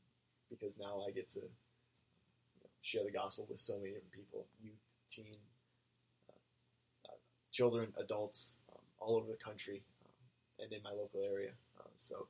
because 0.51 0.79
now 0.79 1.03
I 1.07 1.11
get 1.11 1.29
to 1.31 1.41
share 2.87 3.03
the 3.03 3.11
gospel 3.11 3.45
with 3.49 3.59
so 3.59 3.79
many 3.79 3.91
different 3.91 4.13
people 4.13 4.47
youth, 4.63 4.79
teen, 5.11 5.35
uh, 6.31 7.09
uh, 7.09 7.17
children, 7.51 7.93
adults, 7.99 8.59
um, 8.73 8.81
all 9.01 9.17
over 9.17 9.27
the 9.27 9.37
country 9.37 9.83
um, 10.05 10.65
and 10.65 10.73
in 10.73 10.81
my 10.85 10.93
local 10.93 11.21
area. 11.21 11.51
Uh, 11.81 11.89
so 11.97 12.29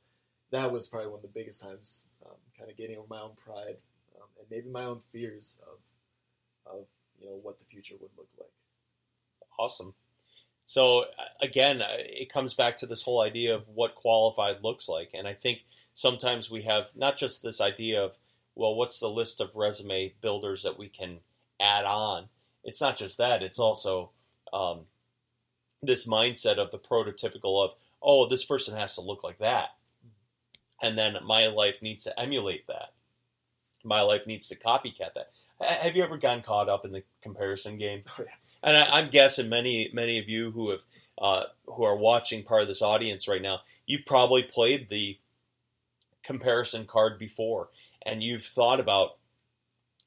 that 0.50 0.72
was 0.72 0.88
probably 0.88 1.08
one 1.08 1.18
of 1.18 1.22
the 1.22 1.28
biggest 1.28 1.62
times, 1.62 2.06
um, 2.24 2.36
kind 2.58 2.70
of 2.70 2.76
getting 2.78 2.96
over 2.96 3.06
my 3.10 3.20
own 3.20 3.32
pride 3.36 3.76
um, 4.16 4.28
and 4.38 4.46
maybe 4.50 4.70
my 4.70 4.84
own 4.84 5.00
fears 5.12 5.60
of, 5.70 6.72
of 6.72 6.86
you 7.20 7.28
know 7.28 7.38
what 7.42 7.58
the 7.58 7.66
future 7.66 7.96
would 8.00 8.12
look 8.16 8.28
like. 8.38 8.48
Awesome. 9.58 9.92
So 10.64 11.04
again, 11.42 11.82
uh, 11.82 11.96
it 11.98 12.32
comes 12.32 12.54
back 12.54 12.78
to 12.78 12.86
this 12.86 13.02
whole 13.02 13.20
idea 13.20 13.54
of 13.54 13.68
what 13.68 13.94
qualified 13.94 14.62
looks 14.62 14.88
like, 14.88 15.10
and 15.12 15.28
I 15.28 15.34
think 15.34 15.66
sometimes 15.92 16.50
we 16.50 16.62
have 16.62 16.88
not 16.94 17.18
just 17.18 17.42
this 17.42 17.60
idea 17.60 18.02
of 18.02 18.16
well, 18.56 18.74
what's 18.74 18.98
the 18.98 19.08
list 19.08 19.40
of 19.40 19.54
resume 19.54 20.14
builders 20.20 20.62
that 20.62 20.78
we 20.78 20.88
can 20.88 21.18
add 21.60 21.84
on? 21.84 22.28
It's 22.64 22.80
not 22.80 22.96
just 22.96 23.18
that, 23.18 23.42
it's 23.42 23.58
also 23.58 24.10
um, 24.52 24.86
this 25.82 26.06
mindset 26.06 26.56
of 26.56 26.70
the 26.70 26.78
prototypical 26.78 27.64
of, 27.64 27.74
oh, 28.02 28.26
this 28.26 28.44
person 28.44 28.76
has 28.76 28.94
to 28.94 29.02
look 29.02 29.22
like 29.22 29.38
that. 29.38 29.70
And 30.82 30.98
then 30.98 31.16
my 31.24 31.46
life 31.46 31.80
needs 31.80 32.04
to 32.04 32.18
emulate 32.18 32.66
that. 32.66 32.92
My 33.84 34.00
life 34.00 34.26
needs 34.26 34.48
to 34.48 34.56
copycat 34.56 35.14
that. 35.14 35.30
Have 35.60 35.94
you 35.94 36.02
ever 36.02 36.18
gotten 36.18 36.42
caught 36.42 36.68
up 36.68 36.84
in 36.84 36.92
the 36.92 37.04
comparison 37.22 37.78
game? 37.78 38.02
Oh, 38.18 38.24
yeah. 38.24 38.32
And 38.62 38.76
I, 38.76 39.00
am 39.00 39.10
guessing 39.10 39.48
many 39.48 39.90
many 39.92 40.18
of 40.18 40.28
you 40.28 40.50
who 40.50 40.70
have 40.70 40.80
uh, 41.20 41.44
who 41.66 41.84
are 41.84 41.96
watching 41.96 42.42
part 42.42 42.62
of 42.62 42.68
this 42.68 42.82
audience 42.82 43.28
right 43.28 43.40
now, 43.40 43.60
you've 43.86 44.06
probably 44.06 44.42
played 44.42 44.88
the 44.88 45.18
comparison 46.24 46.84
card 46.84 47.18
before 47.18 47.68
and 48.06 48.22
you've 48.22 48.42
thought 48.42 48.80
about 48.80 49.18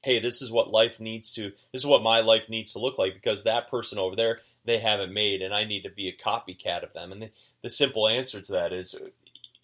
hey 0.02 0.18
this 0.18 0.40
is 0.42 0.50
what 0.50 0.70
life 0.70 0.98
needs 0.98 1.30
to 1.30 1.52
this 1.72 1.82
is 1.82 1.86
what 1.86 2.02
my 2.02 2.20
life 2.20 2.48
needs 2.48 2.72
to 2.72 2.78
look 2.78 2.98
like 2.98 3.14
because 3.14 3.44
that 3.44 3.70
person 3.70 3.98
over 3.98 4.16
there 4.16 4.40
they 4.64 4.78
haven't 4.78 5.12
made 5.12 5.42
and 5.42 5.54
i 5.54 5.64
need 5.64 5.82
to 5.82 5.90
be 5.90 6.08
a 6.08 6.16
copycat 6.16 6.82
of 6.82 6.92
them. 6.92 7.12
And 7.12 7.22
the, 7.22 7.30
the 7.62 7.70
simple 7.70 8.08
answer 8.08 8.40
to 8.40 8.52
that 8.52 8.72
is 8.72 8.94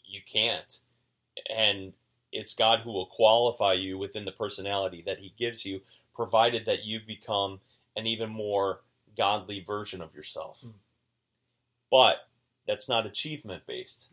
you 0.05 0.21
can't. 0.31 0.81
And 1.55 1.93
it's 2.33 2.55
god 2.55 2.81
who 2.81 2.93
will 2.93 3.07
qualify 3.07 3.75
you 3.75 3.99
within 3.99 4.25
the 4.25 4.33
personality 4.33 5.03
that 5.07 5.19
he 5.19 5.35
gives 5.39 5.65
you 5.65 5.81
provided 6.15 6.65
that 6.67 6.85
you 6.85 7.01
become 7.07 7.61
an 7.95 8.07
even 8.07 8.31
more 8.31 8.81
godly 9.17 9.61
version 9.61 10.03
of 10.03 10.15
yourself. 10.15 10.61
Mm. 10.65 10.73
but 11.91 12.29
that's 12.67 12.89
not 12.89 13.07
achievement 13.07 13.63
based 13.67 14.09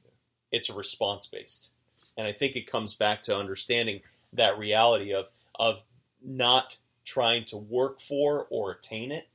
it's 0.51 0.69
a 0.69 0.73
response 0.73 1.25
based 1.27 1.71
and 2.17 2.27
i 2.27 2.31
think 2.31 2.55
it 2.55 2.69
comes 2.69 2.93
back 2.93 3.21
to 3.21 3.35
understanding 3.35 4.01
that 4.33 4.57
reality 4.57 5.13
of 5.13 5.25
of 5.55 5.75
not 6.23 6.77
trying 7.05 7.45
to 7.45 7.57
work 7.57 7.99
for 8.01 8.47
or 8.49 8.71
attain 8.71 9.11
it 9.11 9.27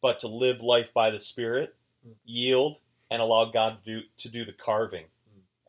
but 0.00 0.18
to 0.20 0.28
live 0.28 0.60
life 0.60 0.92
by 0.92 1.10
the 1.10 1.20
spirit 1.20 1.74
Mm. 2.06 2.14
yield 2.24 2.78
and 3.10 3.20
allow 3.20 3.46
god 3.46 3.78
to 3.84 4.00
do, 4.00 4.06
to 4.18 4.28
do 4.28 4.44
the 4.44 4.52
carving 4.52 5.06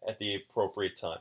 at 0.07 0.19
the 0.19 0.35
appropriate 0.35 0.95
time 0.95 1.17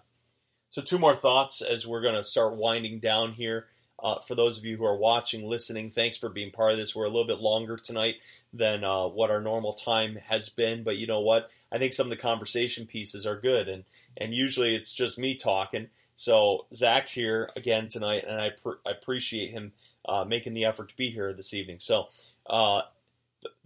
so 0.69 0.83
two 0.83 0.99
more 0.99 1.17
thoughts 1.17 1.63
as 1.63 1.87
we're 1.87 2.03
going 2.03 2.15
to 2.15 2.23
start 2.25 2.57
winding 2.57 2.99
down 2.99 3.33
here 3.33 3.69
uh, 4.01 4.21
for 4.21 4.35
those 4.35 4.59
of 4.59 4.65
you 4.65 4.77
who 4.77 4.85
are 4.85 4.97
watching, 4.97 5.45
listening, 5.49 5.91
thanks 5.91 6.17
for 6.17 6.29
being 6.29 6.53
part 6.53 6.71
of 6.71 6.77
this. 6.77 6.95
We're 6.95 7.07
a 7.07 7.11
little 7.11 7.27
bit 7.27 7.41
longer 7.41 7.77
tonight 7.77 8.17
than 8.53 8.85
uh, 8.85 9.09
what 9.09 9.31
our 9.31 9.41
normal 9.41 9.73
time 9.73 10.17
has 10.27 10.49
been, 10.51 10.85
but 10.85 10.99
you 10.99 11.09
know 11.09 11.19
what? 11.21 11.51
I 11.73 11.79
think 11.79 11.93
some 11.93 12.07
of 12.07 12.11
the 12.11 12.17
conversation 12.17 12.87
pieces 12.87 13.27
are 13.27 13.41
good, 13.41 13.69
and 13.69 13.83
and 14.17 14.33
usually 14.33 14.77
it's 14.77 14.93
just 14.93 15.19
me 15.19 15.35
talking. 15.35 15.89
So 16.19 16.67
Zach's 16.75 17.13
here 17.13 17.51
again 17.55 17.87
tonight, 17.87 18.25
and 18.27 18.41
I, 18.41 18.51
pr- 18.51 18.81
I 18.85 18.91
appreciate 18.91 19.53
him 19.53 19.73
uh, 20.05 20.25
making 20.25 20.55
the 20.55 20.65
effort 20.65 20.89
to 20.89 20.97
be 20.97 21.11
here 21.11 21.33
this 21.33 21.55
evening. 21.55 21.79
So 21.79 22.09
uh, 22.49 22.83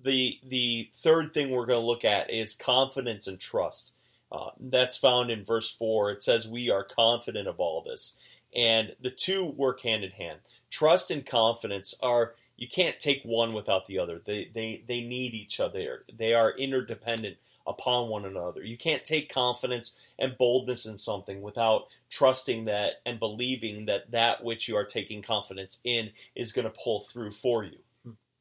the 0.03 0.39
the 0.47 0.91
third 0.95 1.33
thing 1.33 1.51
we're 1.51 1.67
going 1.67 1.81
to 1.81 1.87
look 1.87 2.05
at 2.05 2.31
is 2.31 2.55
confidence 2.55 3.27
and 3.27 3.41
trust. 3.41 3.95
Uh, 4.31 4.51
that's 4.61 4.97
found 4.97 5.31
in 5.31 5.45
verse 5.45 5.71
four. 5.71 6.11
It 6.11 6.23
says, 6.23 6.47
"We 6.47 6.71
are 6.71 6.85
confident 6.85 7.49
of 7.49 7.59
all 7.59 7.81
this." 7.83 8.17
and 8.55 8.95
the 9.01 9.11
two 9.11 9.45
work 9.45 9.81
hand 9.81 10.05
in 10.05 10.11
hand. 10.11 10.41
Trust 10.71 11.11
and 11.11 11.25
confidence 11.25 11.95
are 12.03 12.35
you 12.57 12.69
can't 12.69 13.01
take 13.01 13.23
one 13.23 13.55
without 13.55 13.87
the 13.87 13.99
other. 13.99 14.21
They 14.25 14.51
they 14.53 14.83
they 14.87 15.01
need 15.01 15.35
each 15.35 15.59
other. 15.61 16.05
They 16.13 16.35
are 16.35 16.53
interdependent 16.53 17.37
upon 17.67 18.09
one 18.09 18.25
another. 18.25 18.63
You 18.63 18.77
can't 18.77 19.05
take 19.05 19.33
confidence 19.33 19.93
and 20.19 20.37
boldness 20.37 20.87
in 20.87 20.97
something 20.97 21.43
without 21.43 21.87
trusting 22.11 22.65
that 22.65 22.95
and 23.07 23.19
believing 23.19 23.87
that 23.87 24.11
that 24.11 24.45
which 24.45 24.69
you 24.69 24.77
are 24.77 24.85
taking 24.85 25.23
confidence 25.23 25.79
in 25.85 26.11
is 26.35 26.53
going 26.53 26.65
to 26.65 26.79
pull 26.83 27.01
through 27.01 27.33
for 27.33 27.65
you, 27.65 27.79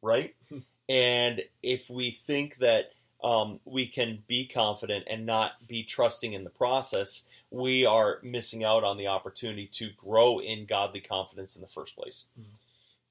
right? 0.02 0.36
and 0.90 1.42
if 1.64 1.90
we 1.90 2.12
think 2.12 2.58
that 2.58 2.92
um, 3.24 3.60
we 3.66 3.88
can 3.88 4.24
be 4.28 4.48
confident 4.48 5.06
and 5.10 5.26
not 5.26 5.68
be 5.68 5.84
trusting 5.84 6.34
in 6.34 6.44
the 6.44 6.50
process, 6.50 7.24
we 7.52 7.86
are 7.86 8.20
missing 8.24 8.64
out 8.64 8.84
on 8.84 8.98
the 8.98 9.08
opportunity 9.08 9.68
to 9.68 9.90
grow 9.98 10.40
in 10.40 10.66
godly 10.66 11.02
confidence 11.02 11.56
in 11.56 11.62
the 11.62 11.68
first 11.68 11.96
place. 11.96 12.26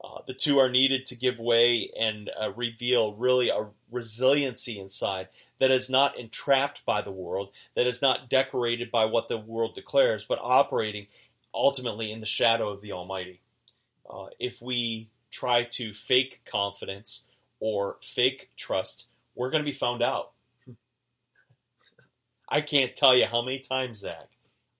Uh, 0.02 0.20
the 0.26 0.34
two 0.34 0.58
are 0.58 0.70
needed 0.70 1.04
to 1.04 1.14
give 1.14 1.38
way 1.38 1.90
and 1.98 2.30
uh, 2.40 2.50
reveal 2.52 3.14
really 3.14 3.50
a 3.50 3.66
resiliency 3.90 4.80
inside 4.80 5.28
that 5.60 5.70
is 5.70 5.88
not 5.88 6.18
entrapped 6.18 6.84
by 6.84 7.02
the 7.02 7.12
world, 7.12 7.52
that 7.76 7.86
is 7.86 8.02
not 8.02 8.28
decorated 8.28 8.90
by 8.90 9.04
what 9.04 9.28
the 9.28 9.38
world 9.38 9.74
declares, 9.74 10.24
but 10.24 10.40
operating 10.42 11.06
ultimately 11.54 12.10
in 12.10 12.20
the 12.20 12.26
shadow 12.26 12.70
of 12.70 12.80
the 12.80 12.92
Almighty. 12.92 13.40
Uh, 14.08 14.26
if 14.38 14.60
we 14.60 15.08
try 15.30 15.64
to 15.64 15.92
fake 15.92 16.40
confidence 16.44 17.22
or 17.60 17.98
fake 18.02 18.50
trust, 18.56 19.06
we're 19.34 19.50
going 19.50 19.62
to 19.62 19.70
be 19.70 19.76
found 19.76 20.02
out. 20.02 20.32
I 22.48 22.62
can't 22.62 22.94
tell 22.94 23.14
you 23.14 23.26
how 23.26 23.42
many 23.42 23.58
times, 23.58 23.98
Zach, 23.98 24.28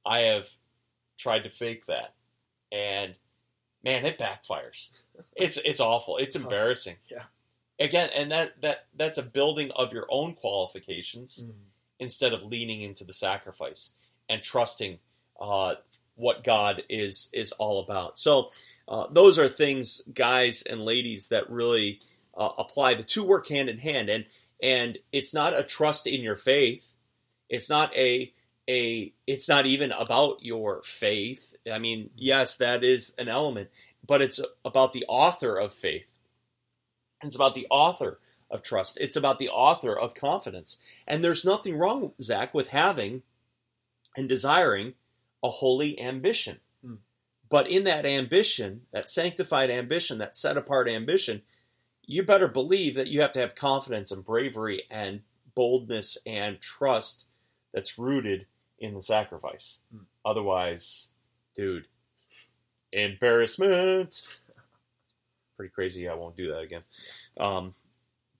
I 0.04 0.20
have 0.20 0.48
tried 1.18 1.44
to 1.44 1.50
fake 1.50 1.86
that, 1.86 2.14
and 2.72 3.14
man, 3.84 4.04
it 4.04 4.18
backfires. 4.18 4.88
It's 5.36 5.58
it's 5.58 5.80
awful. 5.80 6.16
It's 6.16 6.34
embarrassing. 6.34 6.96
Yeah. 7.10 7.24
Again, 7.80 8.10
and 8.14 8.30
that 8.30 8.60
that 8.60 8.86
that's 8.94 9.18
a 9.18 9.22
building 9.22 9.70
of 9.72 9.92
your 9.92 10.06
own 10.10 10.34
qualifications 10.34 11.40
Mm. 11.42 11.54
instead 11.98 12.32
of 12.34 12.42
leaning 12.42 12.82
into 12.82 13.04
the 13.04 13.12
sacrifice 13.12 13.92
and 14.28 14.42
trusting 14.42 14.98
uh, 15.40 15.76
what 16.14 16.44
God 16.44 16.82
is 16.90 17.30
is 17.32 17.52
all 17.52 17.80
about. 17.80 18.18
So 18.18 18.50
uh, 18.86 19.06
those 19.10 19.38
are 19.38 19.48
things, 19.48 20.02
guys 20.12 20.62
and 20.62 20.84
ladies, 20.84 21.28
that 21.28 21.48
really 21.48 22.00
uh, 22.36 22.50
apply. 22.58 22.94
The 22.94 23.02
two 23.02 23.24
work 23.24 23.48
hand 23.48 23.70
in 23.70 23.78
hand, 23.78 24.10
and 24.10 24.26
and 24.62 24.98
it's 25.10 25.32
not 25.32 25.58
a 25.58 25.64
trust 25.64 26.06
in 26.06 26.20
your 26.20 26.36
faith. 26.36 26.92
It's 27.48 27.70
not 27.70 27.96
a 27.96 28.30
a. 28.68 29.12
It's 29.26 29.48
not 29.48 29.64
even 29.64 29.90
about 29.92 30.42
your 30.42 30.82
faith. 30.82 31.54
I 31.72 31.78
mean, 31.78 32.10
yes, 32.14 32.56
that 32.56 32.84
is 32.84 33.14
an 33.16 33.28
element, 33.28 33.70
but 34.06 34.20
it's 34.20 34.38
about 34.66 34.92
the 34.92 35.06
author 35.08 35.56
of 35.56 35.72
faith. 35.72 36.12
It's 37.22 37.36
about 37.36 37.54
the 37.54 37.66
author 37.70 38.18
of 38.50 38.62
trust. 38.62 38.98
It's 39.00 39.16
about 39.16 39.38
the 39.38 39.48
author 39.48 39.96
of 39.96 40.14
confidence. 40.14 40.78
And 41.06 41.22
there's 41.22 41.44
nothing 41.44 41.76
wrong, 41.76 42.12
Zach, 42.20 42.52
with 42.52 42.68
having 42.68 43.22
and 44.16 44.28
desiring 44.28 44.94
a 45.42 45.50
holy 45.50 46.00
ambition. 46.00 46.58
Hmm. 46.84 46.94
But 47.48 47.68
in 47.68 47.84
that 47.84 48.06
ambition, 48.06 48.82
that 48.92 49.08
sanctified 49.08 49.70
ambition, 49.70 50.18
that 50.18 50.36
set 50.36 50.56
apart 50.56 50.88
ambition, 50.88 51.42
you 52.04 52.22
better 52.22 52.48
believe 52.48 52.96
that 52.96 53.06
you 53.06 53.20
have 53.20 53.32
to 53.32 53.40
have 53.40 53.54
confidence 53.54 54.10
and 54.10 54.24
bravery 54.24 54.82
and 54.90 55.20
boldness 55.54 56.18
and 56.26 56.60
trust 56.60 57.26
that's 57.72 57.98
rooted 57.98 58.46
in 58.78 58.94
the 58.94 59.02
sacrifice. 59.02 59.78
Hmm. 59.92 60.04
Otherwise, 60.24 61.08
dude, 61.54 61.86
embarrassment. 62.92 64.40
Pretty 65.60 65.74
crazy. 65.74 66.08
I 66.08 66.14
won't 66.14 66.38
do 66.38 66.52
that 66.52 66.60
again. 66.60 66.84
Um, 67.38 67.74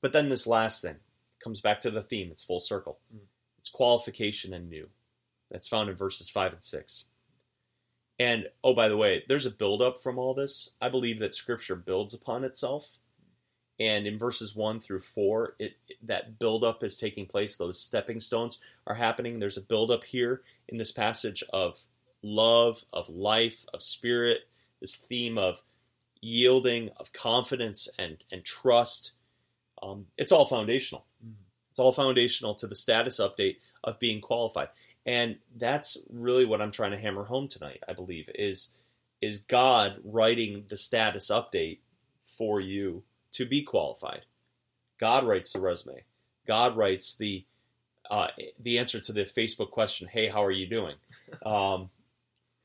but 0.01 0.15
then 0.15 0.31
this 0.31 0.47
last 0.47 0.81
thing 0.81 0.97
comes 1.45 1.61
back 1.61 1.81
to 1.81 1.91
the 1.91 2.01
theme. 2.01 2.31
It's 2.31 2.43
full 2.43 2.61
circle. 2.61 2.99
Mm. 3.15 3.27
It's 3.59 3.69
qualification 3.69 4.55
and 4.55 4.71
new. 4.71 4.89
That's 5.51 5.69
found 5.69 5.91
in 5.91 5.97
verses 5.97 6.31
five 6.31 6.55
and 6.55 6.65
six. 6.65 7.05
And 8.19 8.47
oh, 8.65 8.73
by 8.73 8.89
the 8.89 8.97
way, 8.97 9.23
there's 9.29 9.45
a 9.45 9.51
buildup 9.51 10.03
from 10.03 10.19
all 10.19 10.33
this. 10.33 10.71
I 10.81 10.89
believe 10.89 11.19
that 11.19 11.35
Scripture 11.35 11.77
builds 11.77 12.15
upon 12.15 12.43
itself. 12.43 12.89
And 13.79 14.07
in 14.07 14.19
verses 14.19 14.57
one 14.57 14.81
through 14.81 15.01
four, 15.01 15.57
it 15.59 15.75
that 16.05 16.39
buildup 16.39 16.83
is 16.83 16.97
taking 16.97 17.27
place. 17.27 17.57
Those 17.57 17.79
stepping 17.79 18.21
stones 18.21 18.57
are 18.87 18.95
happening. 18.95 19.41
There's 19.41 19.59
a 19.59 19.61
buildup 19.61 20.05
here 20.05 20.41
in 20.69 20.79
this 20.79 20.93
passage 20.93 21.45
of 21.53 21.81
love, 22.23 22.83
of 22.95 23.11
life, 23.11 23.67
of 23.75 23.83
spirit. 23.83 24.39
This 24.81 24.97
theme 24.97 25.37
of 25.37 25.61
yielding, 26.21 26.91
of 26.97 27.13
confidence 27.13 27.89
and 27.99 28.23
and 28.31 28.45
trust. 28.45 29.13
Um, 29.83 30.07
it's 30.19 30.33
all 30.33 30.47
foundational. 30.47 31.07
Mhm. 31.25 31.35
It's 31.71 31.79
all 31.79 31.93
foundational 31.93 32.55
to 32.57 32.67
the 32.67 32.75
status 32.75 33.21
update 33.21 33.57
of 33.85 33.99
being 33.99 34.21
qualified, 34.21 34.69
and 35.07 35.39
that's 35.57 35.97
really 36.11 36.45
what 36.45 36.61
I'm 36.61 36.73
trying 36.73 36.91
to 36.93 36.99
hammer 36.99 37.25
home 37.25 37.49
tonight. 37.49 37.83
I 37.89 37.93
believe 37.95 38.29
is 38.35 38.73
is 39.21 39.41
God 39.41 40.01
writing 40.05 40.65
the 40.69 40.77
status 40.77 41.31
update 41.31 41.79
for 42.23 42.61
you 42.61 43.05
to 43.33 43.45
be 43.47 43.63
qualified. 43.63 44.25
God 44.99 45.27
writes 45.27 45.53
the 45.53 45.61
resume. 45.61 46.05
God 46.47 46.77
writes 46.77 47.15
the 47.15 47.45
uh, 48.11 48.29
the 48.59 48.79
answer 48.79 49.01
to 49.01 49.13
the 49.13 49.25
Facebook 49.25 49.71
question, 49.71 50.09
"Hey, 50.09 50.29
how 50.29 50.45
are 50.45 50.51
you 50.51 50.67
doing?" 50.67 50.97
Um, 51.47 51.91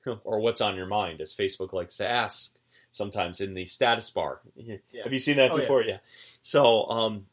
or 0.24 0.40
"What's 0.40 0.62
on 0.62 0.76
your 0.76 0.88
mind?" 0.88 1.22
as 1.22 1.36
Facebook 1.36 1.72
likes 1.72 1.98
to 1.98 2.10
ask 2.10 2.58
sometimes 2.96 3.42
in 3.42 3.54
the 3.54 3.66
status 3.66 4.10
bar. 4.10 4.42
Yeah. 4.56 4.78
Have 5.04 5.14
you 5.14 5.20
seen 5.20 5.38
that 5.38 5.52
Oh, 5.52 5.58
before? 5.58 5.84
Yeah. 5.84 5.98
So 6.42 6.86
um, 6.90 7.26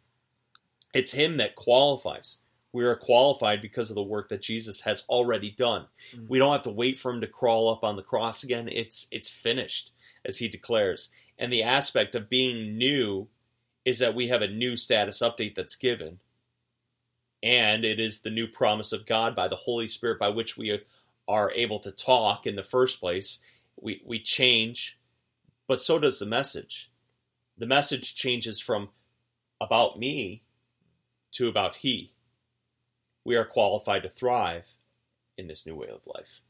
it's 0.92 1.12
Him 1.12 1.36
that 1.38 1.54
qualifies. 1.54 2.38
We 2.72 2.84
are 2.84 2.96
qualified 2.96 3.60
because 3.60 3.90
of 3.90 3.96
the 3.96 4.02
work 4.02 4.28
that 4.30 4.42
Jesus 4.42 4.80
has 4.80 5.04
already 5.08 5.50
done. 5.50 5.86
Mhm. 6.14 6.28
We 6.28 6.38
don't 6.38 6.52
have 6.52 6.62
to 6.62 6.70
wait 6.70 6.98
for 6.98 7.12
Him 7.12 7.20
to 7.20 7.26
crawl 7.26 7.68
up 7.68 7.84
on 7.84 7.96
the 7.96 8.02
cross 8.02 8.42
again. 8.42 8.68
It's 8.70 9.06
it's 9.10 9.28
finished, 9.28 9.92
as 10.24 10.38
He 10.38 10.48
declares. 10.48 11.08
And 11.38 11.52
the 11.52 11.62
aspect 11.62 12.14
of 12.14 12.28
being 12.28 12.76
new 12.76 13.28
is 13.84 13.98
that 13.98 14.14
we 14.14 14.28
have 14.28 14.42
a 14.42 14.48
new 14.48 14.76
status 14.76 15.20
update 15.20 15.54
that's 15.54 15.76
given. 15.76 16.20
And 17.42 17.84
it 17.84 17.98
is 17.98 18.20
the 18.20 18.30
new 18.30 18.46
promise 18.46 18.92
of 18.92 19.06
God 19.06 19.34
by 19.34 19.48
the 19.48 19.56
Holy 19.56 19.88
Spirit 19.88 20.18
by 20.20 20.28
which 20.28 20.56
we 20.56 20.80
are 21.26 21.50
able 21.52 21.80
to 21.80 21.90
talk 21.90 22.46
in 22.46 22.54
the 22.56 22.62
first 22.62 23.00
place. 23.00 23.40
We, 23.80 24.00
we 24.04 24.20
change, 24.20 24.98
but 25.68 25.82
so 25.82 25.98
does 25.98 26.18
the 26.18 26.26
message. 26.26 26.90
The 27.58 27.66
message 27.66 28.14
changes 28.14 28.60
from 28.60 28.90
about 29.60 29.98
me 29.98 30.42
to 31.32 31.48
about 31.48 31.76
He. 31.76 32.14
We 33.24 33.36
are 33.36 33.44
qualified 33.44 34.02
to 34.02 34.08
thrive 34.08 34.74
in 35.38 35.46
this 35.46 35.66
new 35.66 35.74
way 35.76 35.88
of 35.88 36.06
life. 36.06 36.40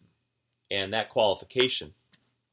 And 0.71 0.93
that 0.93 1.11
qualification 1.11 1.95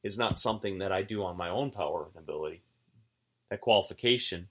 is 0.02 0.18
not 0.18 0.38
something 0.38 0.78
that 0.78 0.92
I 0.92 1.02
do 1.02 1.22
on 1.24 1.36
my 1.36 1.48
own 1.48 1.70
power 1.70 2.08
and 2.14 2.22
ability. 2.22 2.62
That 3.50 3.60
qualification 3.60 4.48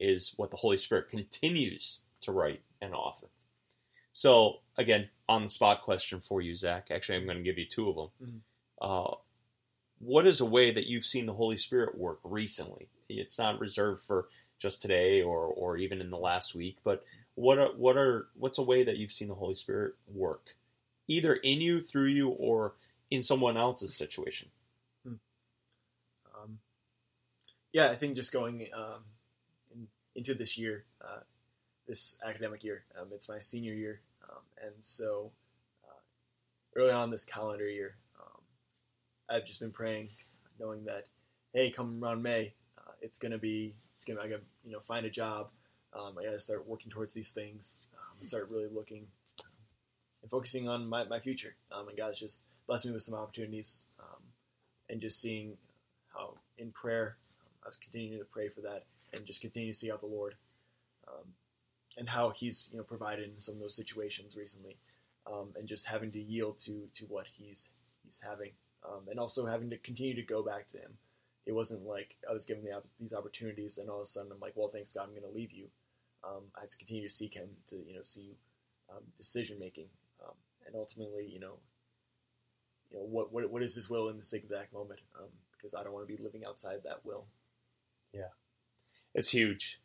is 0.00 0.32
what 0.36 0.50
the 0.50 0.56
Holy 0.56 0.76
Spirit 0.76 1.08
continues 1.08 2.00
to 2.22 2.32
write 2.32 2.62
and 2.80 2.94
author. 2.94 3.28
So, 4.12 4.60
again, 4.78 5.10
on 5.28 5.42
the 5.44 5.50
spot 5.50 5.82
question 5.82 6.20
for 6.20 6.40
you, 6.40 6.54
Zach. 6.54 6.88
Actually, 6.90 7.18
I'm 7.18 7.26
going 7.26 7.38
to 7.38 7.44
give 7.44 7.58
you 7.58 7.66
two 7.66 7.88
of 7.90 7.96
them. 7.96 8.10
Mhm. 8.22 8.40
Uh, 8.80 9.14
what 10.06 10.24
is 10.24 10.40
a 10.40 10.44
way 10.44 10.70
that 10.70 10.86
you've 10.86 11.04
seen 11.04 11.26
the 11.26 11.32
Holy 11.32 11.56
Spirit 11.56 11.98
work 11.98 12.20
recently? 12.22 12.88
It's 13.08 13.38
not 13.38 13.58
reserved 13.58 14.04
for 14.04 14.28
just 14.60 14.80
today 14.80 15.20
or, 15.20 15.46
or 15.46 15.76
even 15.76 16.00
in 16.00 16.10
the 16.10 16.16
last 16.16 16.54
week, 16.54 16.78
but 16.84 17.04
what 17.34 17.58
are, 17.58 17.70
what 17.76 17.96
are 17.96 18.28
what's 18.34 18.58
a 18.58 18.62
way 18.62 18.84
that 18.84 18.98
you've 18.98 19.10
seen 19.10 19.26
the 19.26 19.34
Holy 19.34 19.54
Spirit 19.54 19.94
work, 20.06 20.54
either 21.08 21.34
in 21.34 21.60
you, 21.60 21.80
through 21.80 22.06
you, 22.06 22.28
or 22.28 22.74
in 23.10 23.24
someone 23.24 23.56
else's 23.56 23.94
situation? 23.94 24.48
Um, 26.40 26.58
yeah, 27.72 27.88
I 27.88 27.96
think 27.96 28.14
just 28.14 28.32
going 28.32 28.68
um, 28.74 29.02
in, 29.74 29.88
into 30.14 30.34
this 30.34 30.56
year, 30.56 30.84
uh, 31.04 31.20
this 31.88 32.16
academic 32.24 32.62
year, 32.62 32.84
um, 32.98 33.08
it's 33.12 33.28
my 33.28 33.40
senior 33.40 33.74
year, 33.74 34.00
um, 34.30 34.42
and 34.62 34.74
so 34.78 35.32
uh, 35.84 36.00
early 36.76 36.92
on 36.92 37.08
this 37.08 37.24
calendar 37.24 37.68
year, 37.68 37.96
I've 39.28 39.44
just 39.44 39.60
been 39.60 39.72
praying, 39.72 40.08
knowing 40.58 40.84
that 40.84 41.04
hey, 41.52 41.70
come 41.70 42.02
around 42.04 42.22
May, 42.22 42.52
uh, 42.78 42.92
it's 43.00 43.18
gonna 43.18 43.38
be, 43.38 43.74
it's 43.94 44.04
gonna, 44.04 44.20
I 44.20 44.28
gotta, 44.28 44.42
you 44.64 44.72
know, 44.72 44.80
find 44.80 45.06
a 45.06 45.10
job. 45.10 45.48
Um, 45.94 46.16
I 46.18 46.24
gotta 46.24 46.38
start 46.38 46.66
working 46.66 46.90
towards 46.90 47.14
these 47.14 47.32
things, 47.32 47.82
um, 47.94 48.24
start 48.26 48.50
really 48.50 48.68
looking 48.68 49.06
um, 49.40 49.50
and 50.22 50.30
focusing 50.30 50.68
on 50.68 50.86
my, 50.86 51.04
my 51.04 51.18
future. 51.18 51.56
Um, 51.72 51.88
and 51.88 51.96
God's 51.96 52.20
just 52.20 52.44
blessed 52.66 52.86
me 52.86 52.92
with 52.92 53.02
some 53.02 53.14
opportunities, 53.14 53.86
um, 53.98 54.22
and 54.90 55.00
just 55.00 55.20
seeing 55.20 55.56
how 56.14 56.34
in 56.58 56.70
prayer, 56.72 57.16
um, 57.40 57.50
I 57.64 57.68
was 57.68 57.76
continuing 57.76 58.20
to 58.20 58.26
pray 58.26 58.48
for 58.48 58.60
that 58.60 58.84
and 59.14 59.24
just 59.24 59.40
continue 59.40 59.72
to 59.72 59.78
see 59.78 59.90
out 59.90 60.00
the 60.00 60.06
Lord, 60.06 60.34
and 61.98 62.08
how 62.08 62.30
He's 62.30 62.68
you 62.70 62.78
know 62.78 62.84
provided 62.84 63.24
in 63.24 63.40
some 63.40 63.54
of 63.54 63.60
those 63.60 63.74
situations 63.74 64.36
recently, 64.36 64.76
and 65.26 65.66
just 65.66 65.86
having 65.86 66.12
to 66.12 66.20
yield 66.20 66.58
to 66.58 66.88
to 66.94 67.06
what 67.06 67.26
He's 67.26 67.70
He's 68.04 68.20
having, 68.22 68.50
um, 68.90 69.02
and 69.10 69.18
also 69.18 69.46
having 69.46 69.70
to 69.70 69.78
continue 69.78 70.14
to 70.14 70.22
go 70.22 70.42
back 70.42 70.66
to 70.68 70.78
Him. 70.78 70.92
It 71.46 71.52
wasn't 71.52 71.86
like 71.86 72.16
I 72.28 72.32
was 72.32 72.44
given 72.44 72.62
the, 72.62 72.82
these 72.98 73.14
opportunities, 73.14 73.78
and 73.78 73.88
all 73.88 73.96
of 73.96 74.02
a 74.02 74.06
sudden 74.06 74.32
I'm 74.32 74.40
like, 74.40 74.54
well, 74.56 74.68
thanks 74.68 74.92
God, 74.92 75.04
I'm 75.04 75.10
going 75.10 75.22
to 75.22 75.28
leave 75.28 75.52
you. 75.52 75.66
Um, 76.24 76.42
I 76.56 76.60
have 76.60 76.70
to 76.70 76.76
continue 76.76 77.02
to 77.02 77.12
seek 77.12 77.34
Him 77.34 77.48
to 77.68 77.76
you 77.76 77.94
know 77.94 78.02
see 78.02 78.36
um, 78.90 79.02
decision 79.16 79.58
making, 79.58 79.86
um, 80.24 80.34
and 80.66 80.74
ultimately, 80.74 81.26
you 81.26 81.38
know, 81.38 81.54
you 82.90 82.98
know 82.98 83.04
what 83.04 83.32
what 83.32 83.50
what 83.50 83.62
is 83.62 83.74
His 83.74 83.88
will 83.88 84.08
in 84.08 84.16
this 84.16 84.32
exact 84.32 84.72
moment, 84.72 85.00
um, 85.18 85.28
because 85.52 85.74
I 85.74 85.84
don't 85.84 85.92
want 85.92 86.08
to 86.08 86.16
be 86.16 86.22
living 86.22 86.44
outside 86.46 86.78
that 86.84 87.04
will. 87.04 87.26
Yeah, 88.12 88.32
it's 89.14 89.30
huge, 89.30 89.80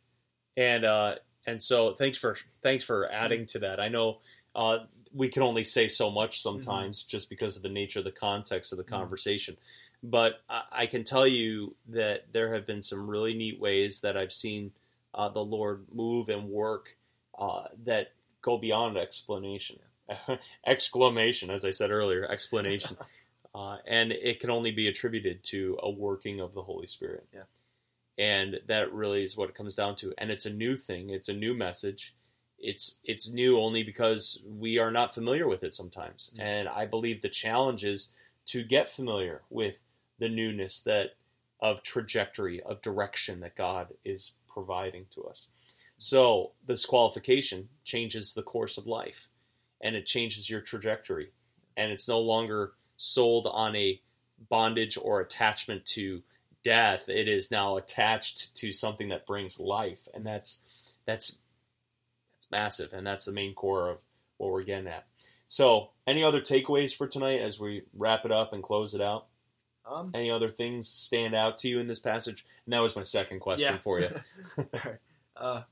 and 0.56 0.84
uh, 0.84 1.16
and 1.46 1.62
so 1.62 1.94
thanks 1.94 2.18
for 2.18 2.36
thanks 2.62 2.82
for 2.82 3.10
adding 3.12 3.46
to 3.46 3.60
that. 3.60 3.78
I 3.78 3.88
know 3.88 4.18
uh, 4.54 4.80
we 5.14 5.28
can 5.28 5.42
only 5.42 5.64
say 5.64 5.88
so 5.88 6.10
much 6.10 6.40
sometimes 6.40 7.02
just 7.02 7.28
because 7.28 7.56
of 7.56 7.62
the 7.62 7.68
nature 7.68 7.98
of 7.98 8.04
the 8.04 8.12
context 8.12 8.72
of 8.72 8.78
the 8.78 8.84
Mhm. 8.84 8.88
conversation. 8.88 9.56
But 10.02 10.40
I, 10.48 10.62
I 10.72 10.86
can 10.86 11.04
tell 11.04 11.26
you 11.26 11.76
that 11.88 12.32
there 12.32 12.54
have 12.54 12.66
been 12.66 12.82
some 12.82 13.08
really 13.08 13.32
neat 13.32 13.60
ways 13.60 14.00
that 14.00 14.16
I've 14.16 14.32
seen 14.32 14.72
uh, 15.14 15.28
the 15.28 15.44
Lord 15.44 15.86
move 15.92 16.28
and 16.28 16.48
work 16.48 16.96
uh, 17.38 17.64
that 17.84 18.12
go 18.40 18.58
beyond 18.58 18.96
explanation, 18.96 19.78
exclamation, 20.66 21.50
as 21.50 21.64
I 21.64 21.70
said 21.70 21.90
earlier, 21.90 22.26
explanation, 22.26 22.96
uh, 23.54 23.78
and 23.86 24.12
it 24.12 24.40
can 24.40 24.50
only 24.50 24.70
be 24.70 24.88
attributed 24.88 25.44
to 25.44 25.78
a 25.82 25.90
working 25.90 26.40
of 26.40 26.54
the 26.54 26.62
Holy 26.62 26.86
Spirit. 26.86 27.26
Yeah. 27.32 27.42
And 28.18 28.60
that 28.66 28.92
really 28.92 29.22
is 29.22 29.36
what 29.36 29.48
it 29.48 29.54
comes 29.54 29.74
down 29.74 29.96
to. 29.96 30.12
And 30.18 30.30
it's 30.30 30.46
a 30.46 30.50
new 30.50 30.76
thing. 30.76 31.10
It's 31.10 31.28
a 31.28 31.34
new 31.34 31.54
message. 31.54 32.14
It's 32.62 32.96
it's 33.04 33.28
new 33.28 33.58
only 33.58 33.82
because 33.82 34.40
we 34.46 34.78
are 34.78 34.90
not 34.90 35.14
familiar 35.14 35.48
with 35.48 35.64
it 35.64 35.74
sometimes. 35.74 36.30
Mhm. 36.34 36.40
And 36.40 36.68
I 36.68 36.86
believe 36.86 37.20
the 37.20 37.28
challenge 37.28 37.84
is 37.84 38.10
to 38.46 38.62
get 38.62 38.90
familiar 38.90 39.42
with 39.50 39.76
the 40.18 40.28
newness 40.28 40.80
that 40.80 41.16
of 41.60 41.82
trajectory 41.82 42.62
of 42.62 42.82
direction 42.82 43.40
that 43.40 43.56
God 43.56 43.94
is 44.04 44.32
providing 44.48 45.06
to 45.10 45.24
us. 45.24 45.48
So 45.98 46.52
this 46.64 46.86
qualification 46.86 47.68
changes 47.84 48.34
the 48.34 48.42
course 48.42 48.78
of 48.78 48.86
life, 48.86 49.28
and 49.80 49.94
it 49.94 50.06
changes 50.06 50.50
your 50.50 50.60
trajectory, 50.60 51.32
and 51.76 51.92
it's 51.92 52.08
no 52.08 52.20
longer 52.20 52.74
sold 52.96 53.46
on 53.46 53.76
a 53.76 54.00
bondage 54.48 54.96
or 54.96 55.20
attachment 55.20 55.86
to 55.86 56.22
death. 56.64 57.08
It 57.08 57.28
is 57.28 57.50
now 57.50 57.76
attached 57.76 58.54
to 58.56 58.72
something 58.72 59.08
that 59.08 59.26
brings 59.26 59.60
life, 59.60 60.08
and 60.14 60.26
that's 60.26 60.62
that's 61.04 61.38
massive, 62.52 62.92
and 62.92 63.04
that's 63.06 63.24
the 63.24 63.32
main 63.32 63.54
core 63.54 63.90
of 63.90 63.98
what 64.36 64.52
we're 64.52 64.62
getting 64.62 64.86
at. 64.86 65.06
So, 65.48 65.90
any 66.06 66.22
other 66.22 66.40
takeaways 66.40 66.94
for 66.94 67.06
tonight 67.06 67.40
as 67.40 67.58
we 67.60 67.82
wrap 67.94 68.24
it 68.24 68.32
up 68.32 68.52
and 68.52 68.62
close 68.62 68.94
it 68.94 69.00
out? 69.00 69.26
Um, 69.84 70.12
Any 70.14 70.30
other 70.30 70.48
things 70.48 70.86
stand 70.88 71.34
out 71.34 71.58
to 71.58 71.68
you 71.68 71.80
in 71.80 71.88
this 71.88 71.98
passage? 71.98 72.44
And 72.64 72.72
that 72.72 72.78
was 72.80 72.94
my 72.94 73.02
second 73.02 73.40
question 73.40 73.74
yeah. 73.74 73.78
for 73.78 73.98
you. 74.00 74.08
Alright. 74.58 74.98
uh, 75.36 75.62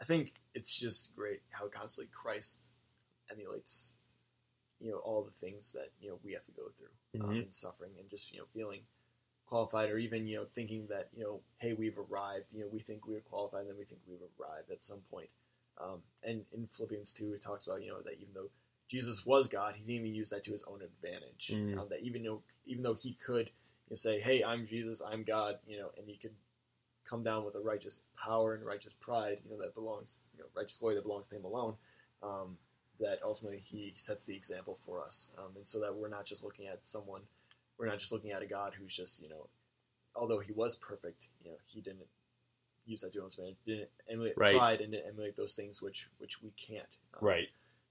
I 0.00 0.04
think 0.04 0.34
it's 0.54 0.76
just 0.78 1.16
great 1.16 1.40
how 1.50 1.66
constantly 1.68 2.10
Christ 2.12 2.68
emulates, 3.32 3.96
you 4.80 4.90
know, 4.90 4.98
all 4.98 5.22
the 5.22 5.30
things 5.46 5.72
that 5.72 5.88
you 6.00 6.08
know 6.10 6.18
we 6.22 6.32
have 6.34 6.44
to 6.44 6.52
go 6.52 6.64
through 6.76 7.20
um, 7.24 7.30
Mhm. 7.34 7.46
in 7.46 7.52
suffering 7.52 7.92
and 7.98 8.08
just 8.10 8.30
you 8.32 8.38
know 8.38 8.44
feeling 8.54 8.82
qualified 9.48 9.90
or 9.90 9.98
even 9.98 10.26
you 10.26 10.36
know 10.36 10.46
thinking 10.54 10.86
that 10.88 11.08
you 11.16 11.24
know 11.24 11.40
hey 11.58 11.72
we've 11.72 11.98
arrived 11.98 12.52
you 12.52 12.60
know 12.60 12.68
we 12.72 12.78
think 12.78 13.06
we're 13.06 13.20
qualified 13.20 13.62
and 13.62 13.70
then 13.70 13.76
we 13.78 13.84
think 13.84 14.00
we've 14.06 14.20
arrived 14.38 14.70
at 14.70 14.82
some 14.82 15.00
point. 15.10 15.28
Um, 15.80 16.00
and 16.24 16.44
in 16.52 16.66
Philippians 16.66 17.12
2 17.12 17.34
it 17.34 17.42
talks 17.42 17.66
about 17.66 17.82
you 17.82 17.90
know 17.90 18.02
that 18.02 18.14
even 18.14 18.34
though 18.34 18.50
Jesus 18.88 19.24
was 19.24 19.48
God 19.48 19.74
he 19.74 19.80
didn't 19.80 20.04
even 20.04 20.14
use 20.14 20.30
that 20.30 20.44
to 20.44 20.52
his 20.52 20.64
own 20.64 20.80
advantage. 20.82 21.52
Mm. 21.52 21.78
um, 21.78 21.88
that 21.88 22.02
even 22.02 22.22
though 22.22 22.42
even 22.66 22.82
though 22.82 22.94
he 22.94 23.14
could 23.14 23.46
you 23.46 23.90
know, 23.90 23.94
say 23.94 24.20
hey 24.20 24.44
I'm 24.44 24.66
Jesus 24.66 25.00
I'm 25.06 25.22
God 25.22 25.58
you 25.66 25.78
know 25.78 25.90
and 25.96 26.06
he 26.06 26.16
could 26.16 26.34
come 27.08 27.22
down 27.22 27.44
with 27.44 27.54
a 27.54 27.60
righteous 27.60 28.00
power 28.22 28.54
and 28.54 28.64
righteous 28.64 28.92
pride 28.92 29.38
you 29.44 29.50
know 29.50 29.62
that 29.62 29.74
belongs 29.74 30.24
you 30.36 30.40
know 30.40 30.48
righteous 30.54 30.78
glory 30.78 30.94
that 30.96 31.04
belongs 31.04 31.28
to 31.28 31.36
him 31.36 31.44
alone 31.44 31.74
um, 32.22 32.56
that 33.00 33.20
ultimately 33.24 33.58
he 33.58 33.92
sets 33.96 34.26
the 34.26 34.34
example 34.34 34.78
for 34.84 35.02
us. 35.02 35.30
Um, 35.38 35.52
and 35.56 35.66
so 35.66 35.80
that 35.80 35.94
we're 35.94 36.08
not 36.08 36.24
just 36.24 36.44
looking 36.44 36.66
at 36.66 36.84
someone 36.84 37.22
we're 37.78 37.86
not 37.86 37.98
just 37.98 38.12
looking 38.12 38.32
at 38.32 38.42
a 38.42 38.46
God 38.46 38.74
who's 38.78 38.94
just, 38.94 39.22
you 39.22 39.28
know, 39.28 39.48
although 40.16 40.40
he 40.40 40.52
was 40.52 40.76
perfect, 40.76 41.28
you 41.42 41.50
know, 41.50 41.56
he 41.66 41.80
didn't 41.80 42.06
use 42.86 43.00
that 43.02 43.12
to 43.12 43.22
his 43.24 43.34
advantage, 43.34 43.56
didn't 43.66 43.90
emulate 44.08 44.36
Right. 44.36 44.56
pride 44.56 44.80
and 44.80 44.92
didn't 44.92 45.08
emulate 45.08 45.36
those 45.36 45.54
things 45.54 45.80
which 45.82 46.08
which 46.18 46.42
we 46.42 46.50
can't. 46.52 46.96
Um, 47.14 47.20
right. 47.26 47.48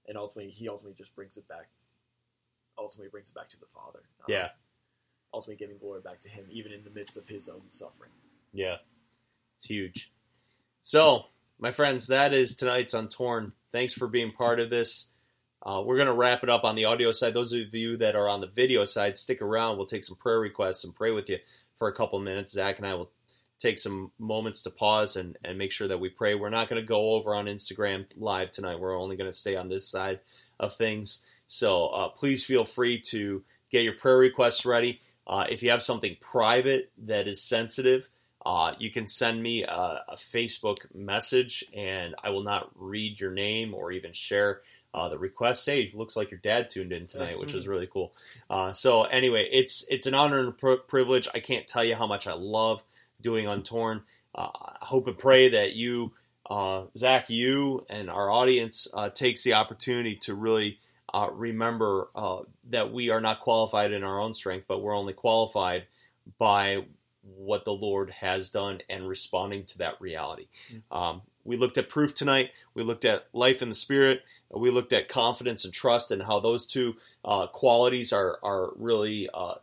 And 0.08 0.16
ultimately, 0.16 0.50
he 0.50 0.68
ultimately 0.68 0.94
just 0.94 1.14
brings 1.14 1.36
it 1.36 1.46
back. 1.48 1.68
Ultimately, 2.78 3.08
brings 3.10 3.28
it 3.28 3.34
back 3.34 3.48
to 3.48 3.58
the 3.60 3.66
Father. 3.66 4.00
Um, 4.20 4.26
Yeah. 4.28 4.50
Ultimately, 5.34 5.56
giving 5.56 5.78
glory 5.78 6.00
back 6.00 6.20
to 6.20 6.28
him, 6.28 6.46
even 6.50 6.72
in 6.72 6.82
the 6.84 6.90
midst 6.90 7.16
of 7.18 7.26
his 7.26 7.48
own 7.48 7.68
suffering. 7.68 8.10
Yeah. 8.52 8.78
It's 9.56 9.66
huge. 9.66 10.10
So, 10.80 11.24
my 11.58 11.70
friends, 11.70 12.06
that 12.06 12.32
is 12.32 12.54
tonight's 12.56 12.94
Untorn. 12.94 13.52
Thanks 13.70 13.92
for 13.92 14.08
being 14.08 14.32
part 14.32 14.58
of 14.60 14.70
this. 14.70 15.08
Uh, 15.62 15.82
we're 15.84 15.96
going 15.96 16.06
to 16.06 16.14
wrap 16.14 16.42
it 16.42 16.50
up 16.50 16.64
on 16.64 16.76
the 16.76 16.84
audio 16.84 17.12
side. 17.12 17.34
Those 17.34 17.52
of 17.52 17.74
you 17.74 17.96
that 17.98 18.16
are 18.16 18.28
on 18.28 18.40
the 18.40 18.46
video 18.46 18.84
side, 18.84 19.16
stick 19.16 19.42
around. 19.42 19.76
We'll 19.76 19.86
take 19.86 20.04
some 20.04 20.16
prayer 20.16 20.38
requests 20.38 20.84
and 20.84 20.94
pray 20.94 21.10
with 21.10 21.28
you 21.28 21.38
for 21.78 21.88
a 21.88 21.94
couple 21.94 22.18
minutes. 22.20 22.52
Zach 22.52 22.78
and 22.78 22.86
I 22.86 22.94
will 22.94 23.10
take 23.58 23.78
some 23.78 24.12
moments 24.18 24.62
to 24.62 24.70
pause 24.70 25.16
and, 25.16 25.36
and 25.44 25.58
make 25.58 25.72
sure 25.72 25.88
that 25.88 25.98
we 25.98 26.08
pray. 26.08 26.34
We're 26.34 26.50
not 26.50 26.68
going 26.68 26.80
to 26.80 26.86
go 26.86 27.10
over 27.10 27.34
on 27.34 27.46
Instagram 27.46 28.06
live 28.16 28.50
tonight. 28.52 28.78
We're 28.78 28.98
only 28.98 29.16
going 29.16 29.30
to 29.30 29.36
stay 29.36 29.56
on 29.56 29.68
this 29.68 29.88
side 29.88 30.20
of 30.60 30.76
things. 30.76 31.22
So 31.46 31.86
uh, 31.88 32.08
please 32.08 32.44
feel 32.44 32.64
free 32.64 33.00
to 33.06 33.42
get 33.70 33.82
your 33.82 33.94
prayer 33.94 34.18
requests 34.18 34.64
ready. 34.64 35.00
Uh, 35.26 35.46
if 35.50 35.62
you 35.62 35.70
have 35.70 35.82
something 35.82 36.16
private 36.20 36.90
that 36.98 37.26
is 37.26 37.42
sensitive, 37.42 38.08
uh, 38.46 38.72
you 38.78 38.90
can 38.90 39.06
send 39.06 39.42
me 39.42 39.64
a, 39.64 40.04
a 40.08 40.14
Facebook 40.14 40.78
message, 40.94 41.64
and 41.76 42.14
I 42.22 42.30
will 42.30 42.44
not 42.44 42.70
read 42.76 43.20
your 43.20 43.32
name 43.32 43.74
or 43.74 43.92
even 43.92 44.12
share 44.12 44.62
uh, 44.94 45.08
the 45.08 45.18
request. 45.18 45.66
Hey, 45.66 45.90
looks 45.94 46.16
like 46.16 46.30
your 46.30 46.40
dad 46.40 46.70
tuned 46.70 46.92
in 46.92 47.06
tonight, 47.06 47.38
which 47.38 47.54
is 47.54 47.68
really 47.68 47.88
cool. 47.92 48.14
Uh, 48.48 48.72
so 48.72 49.04
anyway, 49.04 49.48
it's 49.50 49.84
it's 49.88 50.06
an 50.06 50.14
honor 50.14 50.38
and 50.38 50.48
a 50.48 50.52
pri- 50.52 50.78
privilege. 50.86 51.28
I 51.34 51.40
can't 51.40 51.66
tell 51.66 51.84
you 51.84 51.94
how 51.94 52.06
much 52.06 52.26
I 52.26 52.34
love 52.34 52.82
doing 53.20 53.46
Untorn. 53.46 54.02
Uh, 54.34 54.48
I 54.54 54.84
hope 54.84 55.06
and 55.06 55.18
pray 55.18 55.50
that 55.50 55.74
you, 55.74 56.12
uh, 56.48 56.84
Zach, 56.96 57.30
you 57.30 57.84
and 57.88 58.08
our 58.10 58.30
audience 58.30 58.88
uh, 58.94 59.08
takes 59.10 59.42
the 59.42 59.54
opportunity 59.54 60.16
to 60.16 60.34
really 60.34 60.78
uh, 61.12 61.28
remember 61.32 62.08
uh, 62.14 62.40
that 62.70 62.92
we 62.92 63.10
are 63.10 63.20
not 63.20 63.40
qualified 63.40 63.92
in 63.92 64.04
our 64.04 64.20
own 64.20 64.34
strength, 64.34 64.66
but 64.68 64.80
we're 64.82 64.96
only 64.96 65.14
qualified 65.14 65.86
by 66.38 66.84
what 67.22 67.64
the 67.64 67.72
Lord 67.72 68.10
has 68.10 68.50
done 68.50 68.80
and 68.88 69.08
responding 69.08 69.64
to 69.66 69.78
that 69.78 70.00
reality. 70.00 70.46
Um, 70.90 71.22
we 71.48 71.56
looked 71.56 71.78
at 71.78 71.88
proof 71.88 72.14
tonight. 72.14 72.50
We 72.74 72.82
looked 72.82 73.06
at 73.06 73.26
life 73.32 73.62
in 73.62 73.70
the 73.70 73.74
spirit. 73.74 74.20
We 74.50 74.70
looked 74.70 74.92
at 74.92 75.08
confidence 75.08 75.64
and 75.64 75.72
trust 75.72 76.10
and 76.10 76.22
how 76.22 76.40
those 76.40 76.66
two 76.66 76.96
uh, 77.24 77.46
qualities 77.46 78.12
are 78.12 78.38
are 78.42 78.74
really 78.76 79.30
uh, 79.32 79.54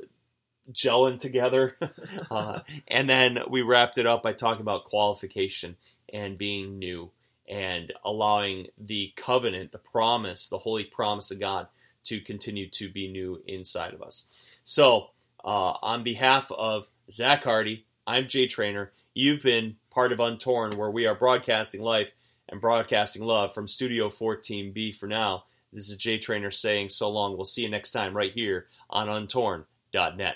gelling 0.71 1.19
together. 1.19 1.77
uh, 2.31 2.61
and 2.87 3.07
then 3.07 3.37
we 3.47 3.61
wrapped 3.61 3.99
it 3.99 4.07
up 4.07 4.23
by 4.23 4.33
talking 4.33 4.61
about 4.61 4.85
qualification 4.85 5.77
and 6.11 6.39
being 6.39 6.79
new 6.79 7.11
and 7.47 7.93
allowing 8.03 8.65
the 8.79 9.13
covenant, 9.15 9.71
the 9.71 9.77
promise, 9.77 10.47
the 10.47 10.57
holy 10.57 10.85
promise 10.85 11.29
of 11.29 11.39
God 11.39 11.67
to 12.05 12.19
continue 12.19 12.67
to 12.67 12.89
be 12.89 13.07
new 13.07 13.43
inside 13.45 13.93
of 13.93 14.01
us. 14.01 14.25
So, 14.63 15.11
uh, 15.43 15.73
on 15.83 16.01
behalf 16.01 16.51
of 16.51 16.87
Zach 17.11 17.43
Hardy, 17.43 17.85
I'm 18.07 18.27
Jay 18.27 18.47
Trainer. 18.47 18.91
You've 19.13 19.43
been 19.43 19.75
part 19.95 20.11
of 20.11 20.19
Untorn, 20.19 20.75
where 20.75 20.91
we 20.91 21.07
are 21.07 21.15
broadcasting 21.15 21.81
life 21.81 22.11
and 22.49 22.59
broadcasting 22.59 23.23
love 23.23 23.53
from 23.53 23.65
Studio 23.65 24.09
14B 24.09 24.93
for 24.93 25.07
now. 25.07 25.45
This 25.71 25.89
is 25.89 25.95
Jay 25.95 26.17
Trainer 26.17 26.51
saying 26.51 26.89
so 26.89 27.09
long. 27.09 27.35
We'll 27.35 27.45
see 27.45 27.63
you 27.63 27.69
next 27.69 27.91
time 27.91 28.15
right 28.15 28.33
here 28.33 28.67
on 28.89 29.07
untorn.net. 29.07 30.35